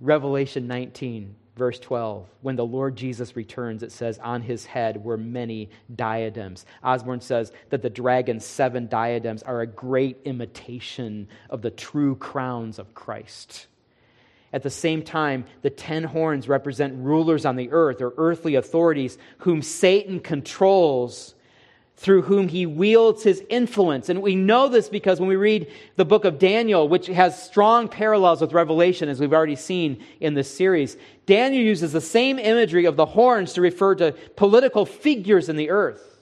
Revelation 0.00 0.66
19 0.66 1.36
verse 1.56 1.78
12, 1.78 2.26
when 2.40 2.56
the 2.56 2.64
Lord 2.64 2.96
Jesus 2.96 3.36
returns, 3.36 3.82
it 3.82 3.92
says, 3.92 4.18
On 4.18 4.40
his 4.40 4.64
head 4.64 5.04
were 5.04 5.16
many 5.16 5.70
diadems. 5.94 6.64
Osborne 6.82 7.20
says 7.20 7.52
that 7.70 7.82
the 7.82 7.90
dragon's 7.90 8.44
seven 8.44 8.86
diadems 8.86 9.42
are 9.42 9.60
a 9.60 9.66
great 9.66 10.18
imitation 10.24 11.28
of 11.50 11.62
the 11.62 11.70
true 11.70 12.16
crowns 12.16 12.78
of 12.78 12.94
Christ. 12.94 13.66
At 14.52 14.62
the 14.62 14.70
same 14.70 15.02
time, 15.02 15.46
the 15.62 15.70
ten 15.70 16.04
horns 16.04 16.48
represent 16.48 17.02
rulers 17.02 17.46
on 17.46 17.56
the 17.56 17.70
earth 17.70 18.02
or 18.02 18.12
earthly 18.18 18.54
authorities 18.54 19.16
whom 19.38 19.62
Satan 19.62 20.20
controls, 20.20 21.34
through 21.96 22.22
whom 22.22 22.48
he 22.48 22.66
wields 22.66 23.22
his 23.22 23.42
influence. 23.48 24.08
And 24.08 24.22
we 24.22 24.34
know 24.34 24.68
this 24.68 24.88
because 24.88 25.20
when 25.20 25.28
we 25.28 25.36
read 25.36 25.70
the 25.96 26.04
book 26.04 26.24
of 26.24 26.38
Daniel, 26.38 26.88
which 26.88 27.06
has 27.06 27.40
strong 27.40 27.86
parallels 27.86 28.40
with 28.40 28.52
Revelation, 28.52 29.08
as 29.08 29.20
we've 29.20 29.32
already 29.32 29.56
seen 29.56 30.02
in 30.18 30.34
this 30.34 30.52
series, 30.52 30.96
Daniel 31.26 31.62
uses 31.62 31.92
the 31.92 32.00
same 32.00 32.38
imagery 32.38 32.86
of 32.86 32.96
the 32.96 33.06
horns 33.06 33.52
to 33.52 33.60
refer 33.60 33.94
to 33.96 34.12
political 34.36 34.84
figures 34.84 35.48
in 35.48 35.56
the 35.56 35.70
earth. 35.70 36.20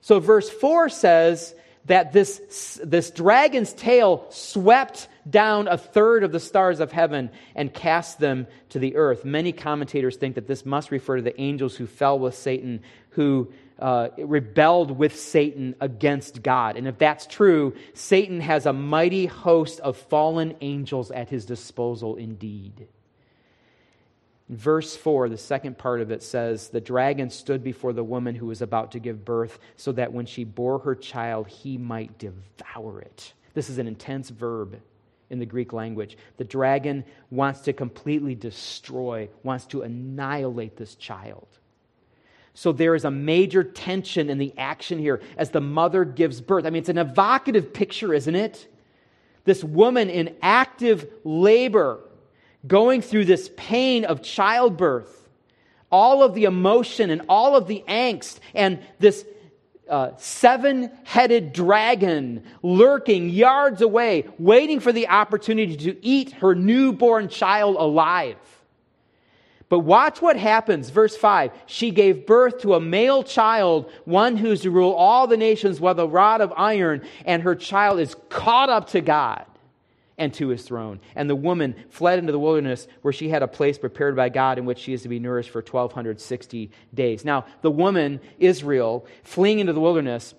So, 0.00 0.20
verse 0.20 0.50
4 0.50 0.88
says 0.88 1.54
that 1.86 2.12
this, 2.12 2.80
this 2.84 3.10
dragon's 3.10 3.72
tail 3.72 4.26
swept 4.30 5.08
down 5.28 5.68
a 5.68 5.78
third 5.78 6.24
of 6.24 6.32
the 6.32 6.40
stars 6.40 6.80
of 6.80 6.92
heaven 6.92 7.30
and 7.54 7.72
cast 7.72 8.18
them 8.18 8.46
to 8.70 8.78
the 8.78 8.96
earth. 8.96 9.24
Many 9.24 9.52
commentators 9.52 10.16
think 10.16 10.34
that 10.36 10.46
this 10.46 10.64
must 10.64 10.90
refer 10.90 11.16
to 11.16 11.22
the 11.22 11.40
angels 11.40 11.76
who 11.76 11.86
fell 11.86 12.18
with 12.18 12.34
Satan, 12.34 12.80
who 13.10 13.52
uh, 13.82 14.10
rebelled 14.16 14.96
with 14.96 15.18
Satan 15.18 15.74
against 15.80 16.40
God. 16.40 16.76
And 16.76 16.86
if 16.86 16.98
that's 16.98 17.26
true, 17.26 17.74
Satan 17.94 18.40
has 18.40 18.64
a 18.64 18.72
mighty 18.72 19.26
host 19.26 19.80
of 19.80 19.96
fallen 19.96 20.54
angels 20.60 21.10
at 21.10 21.28
his 21.28 21.44
disposal 21.44 22.14
indeed. 22.14 22.86
Verse 24.48 24.94
4, 24.96 25.28
the 25.28 25.36
second 25.36 25.78
part 25.78 26.00
of 26.00 26.12
it 26.12 26.22
says, 26.22 26.68
The 26.68 26.80
dragon 26.80 27.28
stood 27.28 27.64
before 27.64 27.92
the 27.92 28.04
woman 28.04 28.36
who 28.36 28.46
was 28.46 28.62
about 28.62 28.92
to 28.92 29.00
give 29.00 29.24
birth, 29.24 29.58
so 29.76 29.90
that 29.92 30.12
when 30.12 30.26
she 30.26 30.44
bore 30.44 30.78
her 30.78 30.94
child, 30.94 31.48
he 31.48 31.76
might 31.76 32.18
devour 32.18 33.00
it. 33.00 33.32
This 33.54 33.68
is 33.68 33.78
an 33.78 33.88
intense 33.88 34.30
verb 34.30 34.80
in 35.28 35.40
the 35.40 35.46
Greek 35.46 35.72
language. 35.72 36.16
The 36.36 36.44
dragon 36.44 37.04
wants 37.30 37.62
to 37.62 37.72
completely 37.72 38.36
destroy, 38.36 39.28
wants 39.42 39.66
to 39.66 39.82
annihilate 39.82 40.76
this 40.76 40.94
child. 40.94 41.48
So 42.54 42.72
there 42.72 42.94
is 42.94 43.04
a 43.04 43.10
major 43.10 43.64
tension 43.64 44.28
in 44.28 44.38
the 44.38 44.52
action 44.58 44.98
here 44.98 45.20
as 45.36 45.50
the 45.50 45.60
mother 45.60 46.04
gives 46.04 46.40
birth. 46.40 46.66
I 46.66 46.70
mean, 46.70 46.80
it's 46.80 46.88
an 46.88 46.98
evocative 46.98 47.72
picture, 47.72 48.12
isn't 48.12 48.34
it? 48.34 48.68
This 49.44 49.64
woman 49.64 50.10
in 50.10 50.36
active 50.42 51.10
labor 51.24 52.00
going 52.66 53.02
through 53.02 53.24
this 53.24 53.50
pain 53.56 54.04
of 54.04 54.22
childbirth, 54.22 55.28
all 55.90 56.22
of 56.22 56.34
the 56.34 56.44
emotion 56.44 57.10
and 57.10 57.22
all 57.28 57.56
of 57.56 57.66
the 57.66 57.82
angst, 57.88 58.38
and 58.54 58.80
this 58.98 59.24
uh, 59.88 60.12
seven 60.16 60.90
headed 61.04 61.52
dragon 61.52 62.44
lurking 62.62 63.28
yards 63.30 63.82
away, 63.82 64.28
waiting 64.38 64.78
for 64.78 64.92
the 64.92 65.08
opportunity 65.08 65.76
to 65.76 66.06
eat 66.06 66.32
her 66.32 66.54
newborn 66.54 67.28
child 67.28 67.76
alive. 67.78 68.36
But 69.72 69.78
watch 69.78 70.20
what 70.20 70.36
happens. 70.36 70.90
Verse 70.90 71.16
5 71.16 71.50
She 71.64 71.92
gave 71.92 72.26
birth 72.26 72.60
to 72.60 72.74
a 72.74 72.80
male 72.80 73.22
child, 73.22 73.90
one 74.04 74.36
who's 74.36 74.60
to 74.60 74.70
rule 74.70 74.92
all 74.92 75.26
the 75.26 75.38
nations 75.38 75.80
with 75.80 75.98
a 75.98 76.06
rod 76.06 76.42
of 76.42 76.52
iron, 76.58 77.00
and 77.24 77.42
her 77.42 77.54
child 77.54 77.98
is 77.98 78.14
caught 78.28 78.68
up 78.68 78.90
to 78.90 79.00
God 79.00 79.46
and 80.18 80.34
to 80.34 80.48
his 80.48 80.64
throne. 80.64 81.00
And 81.16 81.30
the 81.30 81.34
woman 81.34 81.74
fled 81.88 82.18
into 82.18 82.32
the 82.32 82.38
wilderness 82.38 82.86
where 83.00 83.14
she 83.14 83.30
had 83.30 83.42
a 83.42 83.48
place 83.48 83.78
prepared 83.78 84.14
by 84.14 84.28
God 84.28 84.58
in 84.58 84.66
which 84.66 84.78
she 84.78 84.92
is 84.92 85.00
to 85.04 85.08
be 85.08 85.18
nourished 85.18 85.48
for 85.48 85.62
1260 85.62 86.70
days. 86.92 87.24
Now, 87.24 87.46
the 87.62 87.70
woman, 87.70 88.20
Israel, 88.38 89.06
fleeing 89.22 89.58
into 89.58 89.72
the 89.72 89.80
wilderness, 89.80 90.34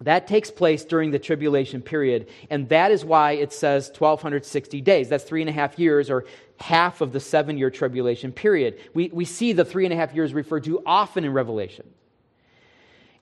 that 0.00 0.26
takes 0.26 0.50
place 0.50 0.84
during 0.84 1.10
the 1.10 1.18
tribulation 1.18 1.80
period. 1.80 2.28
And 2.50 2.68
that 2.70 2.90
is 2.90 3.04
why 3.04 3.32
it 3.32 3.52
says 3.52 3.88
1260 3.88 4.80
days. 4.80 5.08
That's 5.08 5.24
three 5.24 5.40
and 5.40 5.50
a 5.50 5.52
half 5.52 5.78
years 5.78 6.10
or 6.10 6.24
half 6.58 7.00
of 7.00 7.12
the 7.12 7.20
seven 7.20 7.58
year 7.58 7.70
tribulation 7.70 8.32
period. 8.32 8.78
We, 8.94 9.10
we 9.12 9.24
see 9.24 9.52
the 9.52 9.64
three 9.64 9.84
and 9.84 9.92
a 9.92 9.96
half 9.96 10.14
years 10.14 10.32
referred 10.32 10.64
to 10.64 10.82
often 10.86 11.24
in 11.24 11.32
Revelation. 11.32 11.86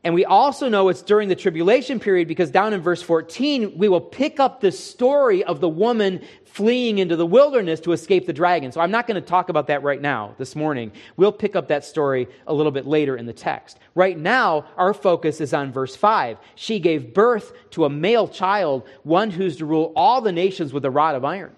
And 0.04 0.14
we 0.14 0.24
also 0.24 0.68
know 0.68 0.88
it's 0.88 1.02
during 1.02 1.28
the 1.28 1.36
tribulation 1.36 2.00
period 2.00 2.26
because 2.26 2.50
down 2.50 2.72
in 2.72 2.80
verse 2.80 3.00
14, 3.02 3.78
we 3.78 3.88
will 3.88 4.00
pick 4.00 4.40
up 4.40 4.60
this 4.60 4.82
story 4.82 5.44
of 5.44 5.60
the 5.60 5.68
woman 5.68 6.22
fleeing 6.44 6.98
into 6.98 7.14
the 7.14 7.24
wilderness 7.24 7.78
to 7.80 7.92
escape 7.92 8.26
the 8.26 8.32
dragon. 8.32 8.72
So 8.72 8.80
I'm 8.80 8.90
not 8.90 9.06
going 9.06 9.20
to 9.20 9.26
talk 9.26 9.48
about 9.48 9.68
that 9.68 9.84
right 9.84 10.00
now, 10.00 10.34
this 10.38 10.56
morning. 10.56 10.90
We'll 11.16 11.32
pick 11.32 11.54
up 11.54 11.68
that 11.68 11.84
story 11.84 12.26
a 12.48 12.52
little 12.52 12.72
bit 12.72 12.84
later 12.84 13.16
in 13.16 13.26
the 13.26 13.32
text. 13.32 13.78
Right 13.94 14.18
now, 14.18 14.66
our 14.76 14.92
focus 14.92 15.40
is 15.40 15.54
on 15.54 15.72
verse 15.72 15.94
5. 15.94 16.36
She 16.56 16.80
gave 16.80 17.14
birth 17.14 17.52
to 17.70 17.84
a 17.84 17.90
male 17.90 18.26
child, 18.26 18.86
one 19.04 19.30
who's 19.30 19.56
to 19.58 19.66
rule 19.66 19.92
all 19.94 20.20
the 20.20 20.32
nations 20.32 20.72
with 20.72 20.84
a 20.84 20.90
rod 20.90 21.14
of 21.14 21.24
iron. 21.24 21.54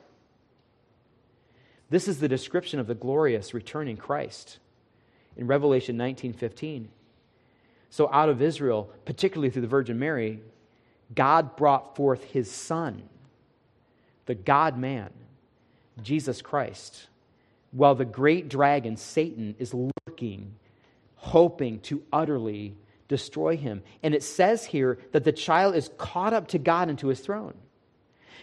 This 1.91 2.09
is 2.09 2.21
the 2.21 2.29
description 2.29 2.81
of 2.81 2.87
the 2.87 2.95
glorious 2.95 3.55
returning 3.55 3.97
Christ 3.97 4.59
in 5.37 5.47
Revelation 5.47 5.97
19:15. 5.97 6.89
So, 7.91 8.11
out 8.13 8.29
of 8.29 8.43
Israel, 8.43 8.91
particularly 9.05 9.51
through 9.51 9.63
the 9.63 9.69
Virgin 9.69 9.99
Mary, 9.99 10.41
God 11.15 11.57
brought 11.57 11.95
forth 11.95 12.25
his 12.25 12.51
Son, 12.51 13.09
the 14.27 14.35
God 14.35 14.77
man, 14.77 15.11
Jesus 16.03 16.43
Christ, 16.43 17.09
while 17.71 17.95
the 17.95 18.05
great 18.05 18.49
dragon, 18.49 18.97
Satan, 18.97 19.55
is 19.59 19.75
lurking, 19.75 20.55
hoping 21.17 21.81
to 21.81 22.03
utterly 22.13 22.77
destroy 23.09 23.57
him. 23.57 23.83
And 24.03 24.15
it 24.15 24.23
says 24.23 24.65
here 24.65 24.99
that 25.13 25.25
the 25.25 25.33
child 25.33 25.75
is 25.77 25.91
caught 25.99 26.33
up 26.33 26.49
to 26.49 26.59
God 26.59 26.89
and 26.89 26.99
to 27.01 27.09
his 27.09 27.21
throne. 27.21 27.55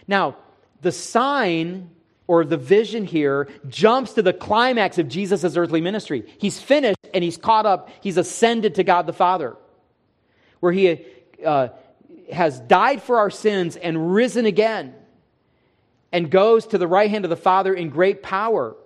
Now, 0.06 0.36
the 0.80 0.92
sign 0.92 1.90
or 2.26 2.44
the 2.44 2.56
vision 2.56 3.04
here 3.04 3.48
jumps 3.68 4.14
to 4.14 4.22
the 4.22 4.32
climax 4.32 4.98
of 4.98 5.08
Jesus' 5.08 5.56
earthly 5.56 5.80
ministry. 5.80 6.24
He's 6.38 6.60
finished 6.60 6.98
and 7.12 7.22
he's 7.22 7.36
caught 7.36 7.66
up, 7.66 7.90
he's 8.00 8.16
ascended 8.16 8.76
to 8.76 8.84
God 8.84 9.06
the 9.06 9.12
Father, 9.12 9.56
where 10.60 10.72
he 10.72 11.04
uh, 11.44 11.68
has 12.32 12.60
died 12.60 13.02
for 13.02 13.18
our 13.18 13.30
sins 13.30 13.76
and 13.76 14.14
risen 14.14 14.46
again 14.46 14.94
and 16.12 16.30
goes 16.30 16.66
to 16.68 16.78
the 16.78 16.86
right 16.86 17.10
hand 17.10 17.24
of 17.24 17.30
the 17.30 17.36
Father 17.36 17.74
in 17.74 17.90
great 17.90 18.22
power. 18.22 18.76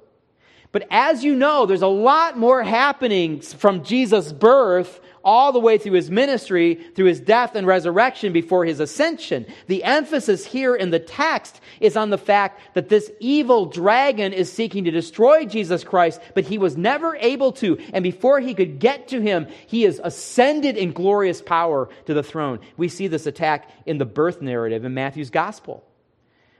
But 0.76 0.88
as 0.90 1.24
you 1.24 1.34
know, 1.34 1.64
there's 1.64 1.80
a 1.80 1.86
lot 1.86 2.36
more 2.36 2.62
happening 2.62 3.40
from 3.40 3.82
Jesus' 3.82 4.30
birth 4.30 5.00
all 5.24 5.50
the 5.50 5.58
way 5.58 5.78
through 5.78 5.94
his 5.94 6.10
ministry, 6.10 6.74
through 6.94 7.06
his 7.06 7.18
death 7.18 7.54
and 7.54 7.66
resurrection 7.66 8.34
before 8.34 8.66
his 8.66 8.78
ascension. 8.78 9.46
The 9.68 9.84
emphasis 9.84 10.44
here 10.44 10.76
in 10.76 10.90
the 10.90 10.98
text 10.98 11.62
is 11.80 11.96
on 11.96 12.10
the 12.10 12.18
fact 12.18 12.60
that 12.74 12.90
this 12.90 13.10
evil 13.20 13.64
dragon 13.64 14.34
is 14.34 14.52
seeking 14.52 14.84
to 14.84 14.90
destroy 14.90 15.46
Jesus 15.46 15.82
Christ, 15.82 16.20
but 16.34 16.44
he 16.44 16.58
was 16.58 16.76
never 16.76 17.16
able 17.16 17.52
to. 17.52 17.78
And 17.94 18.02
before 18.02 18.40
he 18.40 18.52
could 18.52 18.78
get 18.78 19.08
to 19.08 19.22
him, 19.22 19.46
he 19.66 19.86
is 19.86 19.98
ascended 20.04 20.76
in 20.76 20.92
glorious 20.92 21.40
power 21.40 21.88
to 22.04 22.12
the 22.12 22.22
throne. 22.22 22.60
We 22.76 22.88
see 22.88 23.08
this 23.08 23.24
attack 23.24 23.70
in 23.86 23.96
the 23.96 24.04
birth 24.04 24.42
narrative 24.42 24.84
in 24.84 24.92
Matthew's 24.92 25.30
gospel 25.30 25.85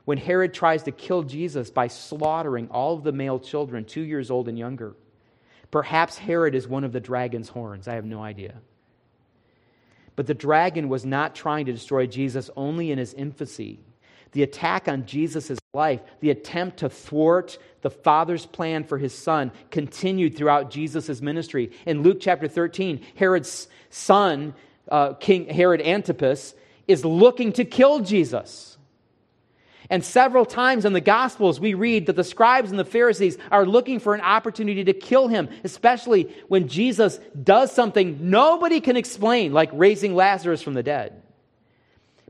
when 0.06 0.18
Herod 0.18 0.54
tries 0.54 0.84
to 0.84 0.92
kill 0.92 1.24
Jesus 1.24 1.68
by 1.68 1.88
slaughtering 1.88 2.68
all 2.70 2.94
of 2.94 3.02
the 3.02 3.12
male 3.12 3.40
children, 3.40 3.84
two 3.84 4.00
years 4.02 4.30
old 4.30 4.48
and 4.48 4.56
younger. 4.56 4.94
Perhaps 5.72 6.16
Herod 6.16 6.54
is 6.54 6.66
one 6.66 6.84
of 6.84 6.92
the 6.92 7.00
dragon's 7.00 7.48
horns. 7.48 7.88
I 7.88 7.94
have 7.94 8.04
no 8.04 8.22
idea. 8.22 8.54
But 10.14 10.28
the 10.28 10.32
dragon 10.32 10.88
was 10.88 11.04
not 11.04 11.34
trying 11.34 11.66
to 11.66 11.72
destroy 11.72 12.06
Jesus 12.06 12.50
only 12.56 12.92
in 12.92 12.98
his 12.98 13.14
infancy. 13.14 13.80
The 14.30 14.44
attack 14.44 14.86
on 14.86 15.06
Jesus' 15.06 15.58
life, 15.74 16.00
the 16.20 16.30
attempt 16.30 16.78
to 16.78 16.88
thwart 16.88 17.58
the 17.82 17.90
Father's 17.90 18.46
plan 18.46 18.84
for 18.84 18.98
his 18.98 19.12
son, 19.12 19.50
continued 19.72 20.36
throughout 20.36 20.70
Jesus' 20.70 21.20
ministry. 21.20 21.72
In 21.84 22.02
Luke 22.02 22.18
chapter 22.20 22.46
13, 22.46 23.04
Herod's 23.16 23.66
son, 23.90 24.54
uh, 24.88 25.14
King 25.14 25.48
Herod 25.48 25.80
Antipas, 25.80 26.54
is 26.86 27.04
looking 27.04 27.52
to 27.54 27.64
kill 27.64 28.00
Jesus. 28.00 28.75
And 29.88 30.04
several 30.04 30.44
times 30.44 30.84
in 30.84 30.92
the 30.92 31.00
Gospels, 31.00 31.60
we 31.60 31.74
read 31.74 32.06
that 32.06 32.16
the 32.16 32.24
scribes 32.24 32.70
and 32.70 32.78
the 32.78 32.84
Pharisees 32.84 33.38
are 33.50 33.64
looking 33.64 34.00
for 34.00 34.14
an 34.14 34.20
opportunity 34.20 34.84
to 34.84 34.92
kill 34.92 35.28
him, 35.28 35.48
especially 35.64 36.34
when 36.48 36.68
Jesus 36.68 37.20
does 37.40 37.72
something 37.72 38.30
nobody 38.30 38.80
can 38.80 38.96
explain, 38.96 39.52
like 39.52 39.70
raising 39.72 40.14
Lazarus 40.14 40.62
from 40.62 40.74
the 40.74 40.82
dead. 40.82 41.22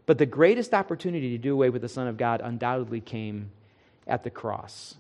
But 0.05 0.19
the 0.19 0.27
greatest 0.27 0.75
opportunity 0.75 1.31
to 1.31 1.39
do 1.39 1.53
away 1.53 1.71
with 1.71 1.83
the 1.83 1.89
Son 1.89 2.07
of 2.07 2.17
God 2.17 2.41
undoubtedly 2.43 3.01
came 3.01 3.51
at 4.07 4.23
the 4.23 4.31
cross, 4.31 4.95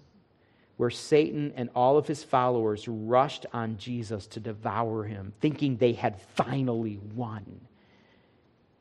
where 0.76 0.90
Satan 0.90 1.52
and 1.56 1.70
all 1.74 1.96
of 1.96 2.08
his 2.08 2.24
followers 2.24 2.88
rushed 2.88 3.46
on 3.52 3.78
Jesus 3.78 4.26
to 4.28 4.40
devour 4.40 5.04
him, 5.04 5.32
thinking 5.40 5.76
they 5.76 5.92
had 5.92 6.20
finally 6.34 6.98
won. 7.14 7.60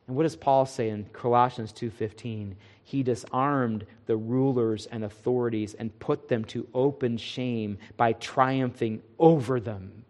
And 0.06 0.16
what 0.16 0.22
does 0.22 0.36
Paul 0.36 0.66
say 0.66 0.88
in 0.88 1.06
Colossians 1.12 1.72
2:15? 1.72 2.56
He 2.82 3.02
disarmed 3.02 3.84
the 4.06 4.16
rulers 4.16 4.86
and 4.86 5.04
authorities 5.04 5.74
and 5.74 5.98
put 5.98 6.28
them 6.28 6.44
to 6.46 6.68
open 6.72 7.16
shame 7.16 7.78
by 7.96 8.12
triumphing 8.12 9.02
over 9.18 9.58
them. 9.58 10.04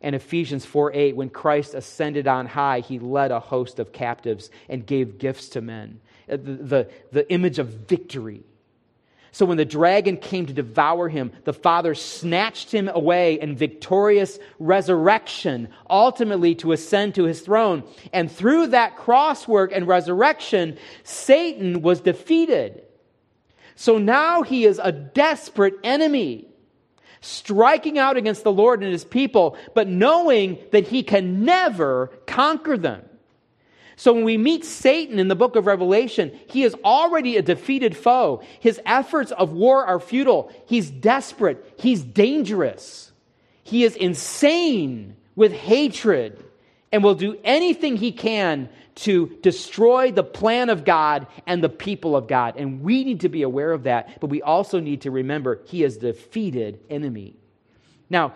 And 0.00 0.14
Ephesians 0.14 0.64
4 0.64 0.92
8, 0.92 1.16
when 1.16 1.30
Christ 1.30 1.74
ascended 1.74 2.26
on 2.28 2.46
high, 2.46 2.80
he 2.80 2.98
led 2.98 3.30
a 3.30 3.40
host 3.40 3.78
of 3.78 3.92
captives 3.92 4.50
and 4.68 4.86
gave 4.86 5.18
gifts 5.18 5.48
to 5.50 5.60
men. 5.60 6.00
Uh, 6.28 6.36
the, 6.36 6.52
the, 6.52 6.90
the 7.10 7.32
image 7.32 7.58
of 7.58 7.68
victory. 7.68 8.42
So 9.32 9.44
when 9.44 9.58
the 9.58 9.64
dragon 9.64 10.16
came 10.16 10.46
to 10.46 10.52
devour 10.52 11.08
him, 11.08 11.32
the 11.44 11.52
Father 11.52 11.94
snatched 11.94 12.72
him 12.72 12.88
away 12.88 13.38
in 13.40 13.56
victorious 13.56 14.38
resurrection, 14.58 15.68
ultimately 15.88 16.54
to 16.56 16.72
ascend 16.72 17.14
to 17.16 17.24
his 17.24 17.40
throne. 17.40 17.84
And 18.12 18.30
through 18.32 18.68
that 18.68 18.96
cross 18.96 19.46
work 19.46 19.70
and 19.72 19.86
resurrection, 19.86 20.78
Satan 21.04 21.82
was 21.82 22.00
defeated. 22.00 22.82
So 23.74 23.98
now 23.98 24.42
he 24.42 24.64
is 24.64 24.80
a 24.82 24.90
desperate 24.90 25.74
enemy, 25.84 26.48
striking 27.20 27.98
out 27.98 28.16
against 28.16 28.44
the 28.44 28.52
Lord 28.52 28.82
and 28.82 28.90
his 28.90 29.04
people, 29.04 29.56
but 29.74 29.88
knowing 29.88 30.58
that 30.72 30.88
he 30.88 31.02
can 31.02 31.44
never 31.44 32.08
conquer 32.26 32.76
them. 32.76 33.07
So 33.98 34.12
when 34.12 34.22
we 34.22 34.38
meet 34.38 34.64
Satan 34.64 35.18
in 35.18 35.26
the 35.26 35.34
book 35.34 35.56
of 35.56 35.66
Revelation, 35.66 36.30
he 36.46 36.62
is 36.62 36.76
already 36.84 37.36
a 37.36 37.42
defeated 37.42 37.96
foe. 37.96 38.44
His 38.60 38.80
efforts 38.86 39.32
of 39.32 39.52
war 39.52 39.84
are 39.84 39.98
futile. 39.98 40.52
He's 40.66 40.88
desperate. 40.88 41.74
He's 41.76 42.04
dangerous. 42.04 43.10
He 43.64 43.82
is 43.82 43.96
insane 43.96 45.16
with 45.34 45.52
hatred 45.52 46.44
and 46.92 47.02
will 47.02 47.16
do 47.16 47.38
anything 47.42 47.96
he 47.96 48.12
can 48.12 48.68
to 48.94 49.36
destroy 49.42 50.12
the 50.12 50.22
plan 50.22 50.70
of 50.70 50.84
God 50.84 51.26
and 51.44 51.62
the 51.62 51.68
people 51.68 52.14
of 52.14 52.28
God. 52.28 52.54
And 52.56 52.82
we 52.82 53.02
need 53.02 53.22
to 53.22 53.28
be 53.28 53.42
aware 53.42 53.72
of 53.72 53.82
that, 53.82 54.20
but 54.20 54.30
we 54.30 54.42
also 54.42 54.78
need 54.78 55.00
to 55.02 55.10
remember 55.10 55.60
he 55.66 55.82
is 55.82 55.96
a 55.96 56.00
defeated 56.00 56.78
enemy. 56.88 57.34
Now, 58.08 58.34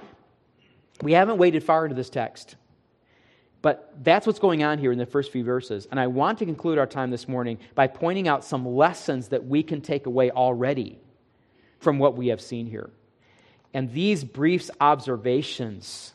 we 1.01 1.13
haven't 1.13 1.39
waded 1.39 1.63
far 1.63 1.85
into 1.85 1.95
this 1.95 2.11
text. 2.11 2.57
But 3.63 3.95
that's 4.03 4.27
what's 4.27 4.41
going 4.41 4.65
on 4.65 4.79
here 4.79 4.91
in 4.91 4.99
the 4.99 5.07
first 5.07 5.31
few 5.31 5.45
verses. 5.45 5.87
And 5.91 5.99
I 5.99 6.09
want 6.09 6.41
to 6.41 6.45
conclude 6.45 6.79
our 6.79 6.87
time 6.87 7.11
this 7.11 7.29
morning 7.29 7.59
by 7.77 7.87
pointing 7.87 8.27
out 8.27 8.45
some 8.45 8.67
lessons 8.67 9.29
that 9.29 9.47
we 9.47 9.63
can 9.63 9.81
take 9.81 10.07
away 10.07 10.33
already 10.33 10.99
from 11.79 12.01
what 12.01 12.17
we 12.17 12.29
have 12.29 12.41
seen 12.41 12.67
here. 12.67 12.91
And 13.73 13.93
these 13.93 14.25
brief 14.25 14.69
observations 14.81 16.13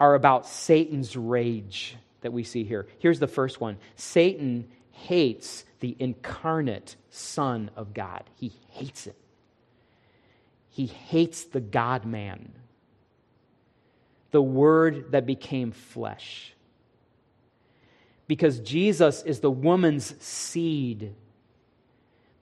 are 0.00 0.14
about 0.14 0.46
Satan's 0.46 1.16
rage 1.16 1.96
that 2.22 2.32
we 2.32 2.42
see 2.42 2.64
here. 2.64 2.86
Here's 2.98 3.20
the 3.20 3.28
first 3.28 3.60
one 3.60 3.76
Satan 3.96 4.66
hates 4.90 5.64
the 5.80 5.94
incarnate 5.98 6.96
Son 7.10 7.70
of 7.76 7.92
God, 7.92 8.24
he 8.36 8.52
hates 8.70 9.06
it. 9.06 9.16
He 10.70 10.86
hates 10.86 11.44
the 11.44 11.60
God 11.60 12.04
man, 12.04 12.52
the 14.30 14.42
Word 14.42 15.12
that 15.12 15.24
became 15.24 15.72
flesh 15.72 16.52
because 18.26 18.60
Jesus 18.60 19.22
is 19.22 19.40
the 19.40 19.50
woman's 19.50 20.14
seed 20.22 21.14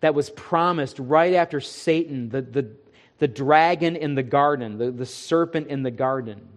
that 0.00 0.14
was 0.14 0.30
promised 0.30 0.98
right 0.98 1.34
after 1.34 1.60
Satan, 1.60 2.28
the, 2.28 2.42
the, 2.42 2.70
the 3.18 3.28
dragon 3.28 3.96
in 3.96 4.14
the 4.14 4.22
garden, 4.22 4.78
the, 4.78 4.90
the 4.90 5.06
serpent 5.06 5.68
in 5.68 5.82
the 5.82 5.90
garden, 5.90 6.48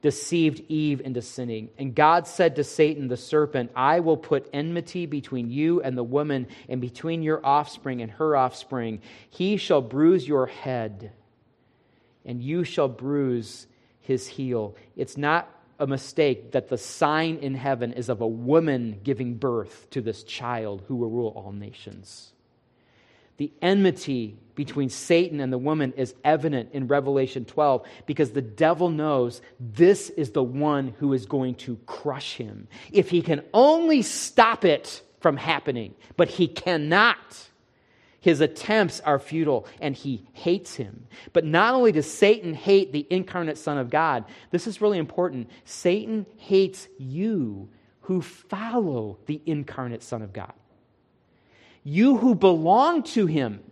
deceived 0.00 0.62
Eve 0.68 1.00
into 1.00 1.22
sinning. 1.22 1.70
And 1.78 1.94
God 1.94 2.26
said 2.26 2.56
to 2.56 2.64
Satan, 2.64 3.08
the 3.08 3.16
serpent, 3.16 3.72
I 3.74 4.00
will 4.00 4.16
put 4.16 4.48
enmity 4.52 5.06
between 5.06 5.50
you 5.50 5.82
and 5.82 5.96
the 5.96 6.04
woman, 6.04 6.46
and 6.68 6.80
between 6.80 7.22
your 7.22 7.44
offspring 7.44 8.02
and 8.02 8.10
her 8.12 8.36
offspring. 8.36 9.00
He 9.28 9.56
shall 9.56 9.82
bruise 9.82 10.26
your 10.26 10.46
head, 10.46 11.12
and 12.24 12.40
you 12.40 12.62
shall 12.62 12.88
bruise 12.88 13.66
his 14.00 14.28
heel. 14.28 14.76
It's 14.96 15.16
not 15.16 15.52
a 15.78 15.86
mistake 15.86 16.52
that 16.52 16.68
the 16.68 16.78
sign 16.78 17.36
in 17.36 17.54
heaven 17.54 17.92
is 17.92 18.08
of 18.08 18.20
a 18.20 18.26
woman 18.26 19.00
giving 19.04 19.34
birth 19.34 19.86
to 19.90 20.00
this 20.00 20.22
child 20.24 20.82
who 20.88 20.96
will 20.96 21.10
rule 21.10 21.32
all 21.36 21.52
nations. 21.52 22.32
The 23.36 23.52
enmity 23.62 24.36
between 24.56 24.88
Satan 24.88 25.38
and 25.38 25.52
the 25.52 25.58
woman 25.58 25.92
is 25.96 26.16
evident 26.24 26.70
in 26.72 26.88
Revelation 26.88 27.44
12 27.44 27.86
because 28.06 28.32
the 28.32 28.42
devil 28.42 28.90
knows 28.90 29.40
this 29.60 30.10
is 30.10 30.32
the 30.32 30.42
one 30.42 30.94
who 30.98 31.12
is 31.12 31.26
going 31.26 31.54
to 31.56 31.76
crush 31.86 32.34
him. 32.34 32.66
If 32.90 33.10
he 33.10 33.22
can 33.22 33.44
only 33.54 34.02
stop 34.02 34.64
it 34.64 35.00
from 35.20 35.36
happening, 35.36 35.94
but 36.16 36.28
he 36.28 36.48
cannot. 36.48 37.48
His 38.20 38.40
attempts 38.40 39.00
are 39.00 39.18
futile 39.18 39.66
and 39.80 39.94
he 39.94 40.26
hates 40.32 40.74
him. 40.74 41.06
But 41.32 41.44
not 41.44 41.74
only 41.74 41.92
does 41.92 42.10
Satan 42.10 42.52
hate 42.52 42.92
the 42.92 43.06
incarnate 43.10 43.58
Son 43.58 43.78
of 43.78 43.90
God, 43.90 44.24
this 44.50 44.66
is 44.66 44.80
really 44.80 44.98
important. 44.98 45.48
Satan 45.64 46.26
hates 46.36 46.88
you 46.98 47.68
who 48.02 48.22
follow 48.22 49.18
the 49.26 49.40
incarnate 49.46 50.02
Son 50.02 50.22
of 50.22 50.32
God. 50.32 50.52
You 51.84 52.16
who 52.16 52.34
belong 52.34 53.04
to 53.04 53.26
him, 53.26 53.62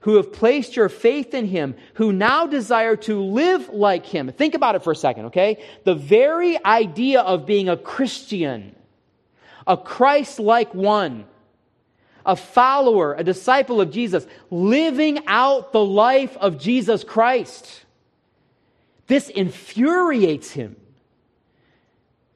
who 0.00 0.16
have 0.16 0.32
placed 0.32 0.74
your 0.74 0.88
faith 0.88 1.32
in 1.34 1.46
him, 1.46 1.76
who 1.94 2.12
now 2.12 2.46
desire 2.46 2.96
to 2.96 3.22
live 3.22 3.68
like 3.68 4.06
him. 4.06 4.32
Think 4.32 4.54
about 4.54 4.74
it 4.74 4.82
for 4.82 4.92
a 4.92 4.96
second, 4.96 5.26
okay? 5.26 5.62
The 5.84 5.94
very 5.94 6.62
idea 6.64 7.20
of 7.20 7.46
being 7.46 7.68
a 7.68 7.76
Christian, 7.76 8.74
a 9.66 9.76
Christ 9.76 10.40
like 10.40 10.74
one, 10.74 11.26
a 12.24 12.36
follower, 12.36 13.14
a 13.14 13.24
disciple 13.24 13.80
of 13.80 13.90
Jesus, 13.90 14.26
living 14.50 15.20
out 15.26 15.72
the 15.72 15.84
life 15.84 16.36
of 16.36 16.58
Jesus 16.58 17.04
Christ. 17.04 17.84
This 19.06 19.28
infuriates 19.28 20.52
him. 20.52 20.76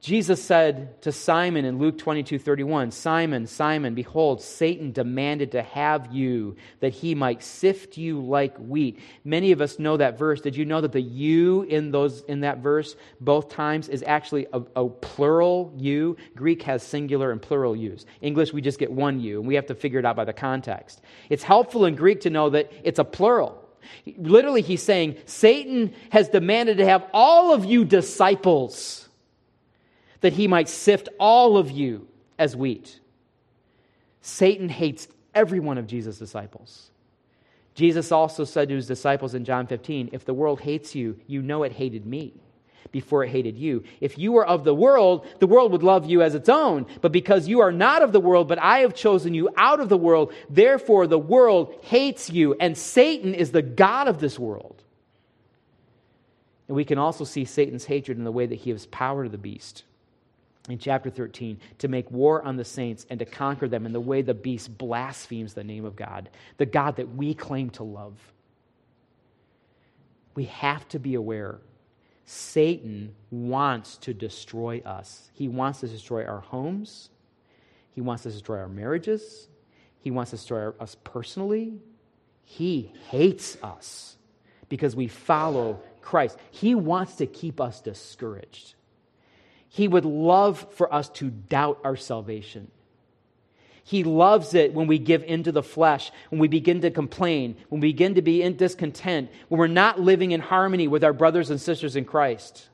Jesus 0.05 0.43
said 0.43 1.01
to 1.01 1.11
Simon 1.11 1.65
in 1.65 1.79
Luke 1.79 1.97
22 1.97 2.37
31, 2.37 2.91
Simon, 2.91 3.47
Simon, 3.47 3.95
behold, 3.95 4.39
Satan 4.39 4.91
demanded 4.91 5.53
to 5.53 5.63
have 5.63 6.13
you 6.13 6.57
that 6.79 6.93
he 6.93 7.15
might 7.15 7.41
sift 7.41 7.97
you 7.97 8.23
like 8.23 8.55
wheat. 8.57 8.99
Many 9.23 9.51
of 9.51 9.61
us 9.61 9.79
know 9.79 9.97
that 9.97 10.19
verse. 10.19 10.41
Did 10.41 10.55
you 10.55 10.63
know 10.63 10.79
that 10.79 10.91
the 10.91 11.01
you 11.01 11.63
in, 11.63 11.89
those, 11.89 12.21
in 12.25 12.41
that 12.41 12.59
verse 12.59 12.95
both 13.19 13.49
times 13.49 13.89
is 13.89 14.03
actually 14.05 14.45
a, 14.53 14.61
a 14.75 14.87
plural 14.87 15.73
you? 15.75 16.17
Greek 16.35 16.61
has 16.61 16.83
singular 16.83 17.31
and 17.31 17.41
plural 17.41 17.75
yous. 17.75 18.05
English, 18.21 18.53
we 18.53 18.61
just 18.61 18.77
get 18.77 18.91
one 18.91 19.19
you, 19.19 19.39
and 19.39 19.47
we 19.47 19.55
have 19.55 19.65
to 19.65 19.73
figure 19.73 19.97
it 19.97 20.05
out 20.05 20.15
by 20.15 20.25
the 20.25 20.33
context. 20.33 21.01
It's 21.31 21.41
helpful 21.41 21.83
in 21.85 21.95
Greek 21.95 22.21
to 22.21 22.29
know 22.29 22.51
that 22.51 22.71
it's 22.83 22.99
a 22.99 23.03
plural. 23.03 23.59
Literally, 24.17 24.61
he's 24.61 24.83
saying, 24.83 25.17
Satan 25.25 25.95
has 26.11 26.29
demanded 26.29 26.77
to 26.77 26.85
have 26.85 27.09
all 27.11 27.55
of 27.55 27.65
you 27.65 27.83
disciples 27.83 29.04
that 30.25 30.33
he 30.33 30.47
might 30.47 30.67
sift 30.67 31.07
all 31.19 31.55
of 31.55 31.69
you 31.69 32.07
as 32.39 32.55
wheat. 32.55 32.99
Satan 34.23 34.69
hates 34.69 35.07
every 35.35 35.59
one 35.59 35.77
of 35.77 35.85
Jesus' 35.85 36.17
disciples. 36.17 36.89
Jesus 37.75 38.11
also 38.11 38.43
said 38.43 38.69
to 38.69 38.75
his 38.75 38.87
disciples 38.87 39.35
in 39.35 39.45
John 39.45 39.67
15, 39.67 40.09
If 40.13 40.25
the 40.25 40.33
world 40.33 40.61
hates 40.61 40.95
you, 40.95 41.19
you 41.27 41.43
know 41.43 41.61
it 41.61 41.73
hated 41.73 42.07
me 42.07 42.33
before 42.91 43.23
it 43.23 43.29
hated 43.29 43.55
you. 43.55 43.83
If 44.01 44.17
you 44.17 44.31
were 44.31 44.47
of 44.47 44.63
the 44.63 44.73
world, 44.73 45.27
the 45.37 45.45
world 45.45 45.71
would 45.73 45.83
love 45.83 46.09
you 46.09 46.23
as 46.23 46.33
its 46.33 46.49
own. 46.49 46.87
But 47.01 47.11
because 47.11 47.47
you 47.47 47.59
are 47.59 47.71
not 47.71 48.01
of 48.01 48.11
the 48.11 48.19
world, 48.19 48.47
but 48.47 48.57
I 48.57 48.79
have 48.79 48.95
chosen 48.95 49.35
you 49.35 49.49
out 49.55 49.79
of 49.79 49.89
the 49.89 49.97
world, 49.97 50.33
therefore 50.49 51.05
the 51.05 51.19
world 51.19 51.75
hates 51.83 52.31
you. 52.31 52.55
And 52.59 52.75
Satan 52.75 53.35
is 53.35 53.51
the 53.51 53.61
God 53.61 54.07
of 54.07 54.19
this 54.19 54.39
world. 54.39 54.81
And 56.67 56.75
we 56.75 56.83
can 56.83 56.97
also 56.97 57.25
see 57.25 57.45
Satan's 57.45 57.85
hatred 57.85 58.17
in 58.17 58.23
the 58.23 58.31
way 58.31 58.47
that 58.47 58.55
he 58.55 58.71
gives 58.71 58.87
power 58.87 59.25
to 59.25 59.29
the 59.29 59.37
beast 59.37 59.83
in 60.69 60.77
chapter 60.77 61.09
13 61.09 61.59
to 61.79 61.87
make 61.87 62.09
war 62.11 62.43
on 62.43 62.55
the 62.55 62.65
saints 62.65 63.05
and 63.09 63.19
to 63.19 63.25
conquer 63.25 63.67
them 63.67 63.85
in 63.85 63.93
the 63.93 63.99
way 63.99 64.21
the 64.21 64.33
beast 64.33 64.77
blasphemes 64.77 65.53
the 65.53 65.63
name 65.63 65.85
of 65.85 65.95
God, 65.95 66.29
the 66.57 66.65
God 66.65 66.95
that 66.97 67.15
we 67.15 67.33
claim 67.33 67.69
to 67.71 67.83
love. 67.83 68.17
We 70.33 70.45
have 70.45 70.87
to 70.89 70.99
be 70.99 71.15
aware 71.15 71.59
Satan 72.25 73.13
wants 73.29 73.97
to 73.97 74.13
destroy 74.13 74.81
us. 74.83 75.29
He 75.33 75.47
wants 75.47 75.81
to 75.81 75.87
destroy 75.87 76.25
our 76.25 76.39
homes, 76.39 77.09
he 77.93 78.01
wants 78.01 78.23
to 78.23 78.31
destroy 78.31 78.57
our 78.57 78.67
marriages, 78.67 79.47
he 79.99 80.11
wants 80.11 80.31
to 80.31 80.37
destroy 80.37 80.69
us 80.79 80.95
personally. 81.03 81.79
He 82.47 82.91
hates 83.09 83.57
us 83.63 84.17
because 84.69 84.95
we 84.95 85.07
follow 85.07 85.81
Christ. 86.01 86.37
He 86.51 86.75
wants 86.75 87.15
to 87.15 87.25
keep 87.25 87.59
us 87.59 87.81
discouraged. 87.81 88.75
He 89.75 89.89
would 89.89 90.05
love 90.05 90.65
for 90.75 90.93
us 90.93 91.09
to 91.09 91.29
doubt 91.29 91.81
our 91.83 91.97
salvation. 91.97 92.71
He 93.83 94.05
loves 94.05 94.53
it 94.53 94.73
when 94.73 94.87
we 94.87 94.97
give 94.97 95.21
into 95.23 95.51
the 95.51 95.61
flesh, 95.61 96.13
when 96.29 96.39
we 96.39 96.47
begin 96.47 96.79
to 96.79 96.91
complain, 96.91 97.57
when 97.67 97.81
we 97.81 97.89
begin 97.89 98.15
to 98.15 98.21
be 98.21 98.41
in 98.41 98.55
discontent, 98.55 99.29
when 99.49 99.59
we're 99.59 99.67
not 99.67 99.99
living 99.99 100.31
in 100.31 100.39
harmony 100.39 100.87
with 100.87 101.03
our 101.03 101.11
brothers 101.11 101.49
and 101.49 101.59
sisters 101.59 101.97
in 101.97 102.05
Christ. 102.05 102.69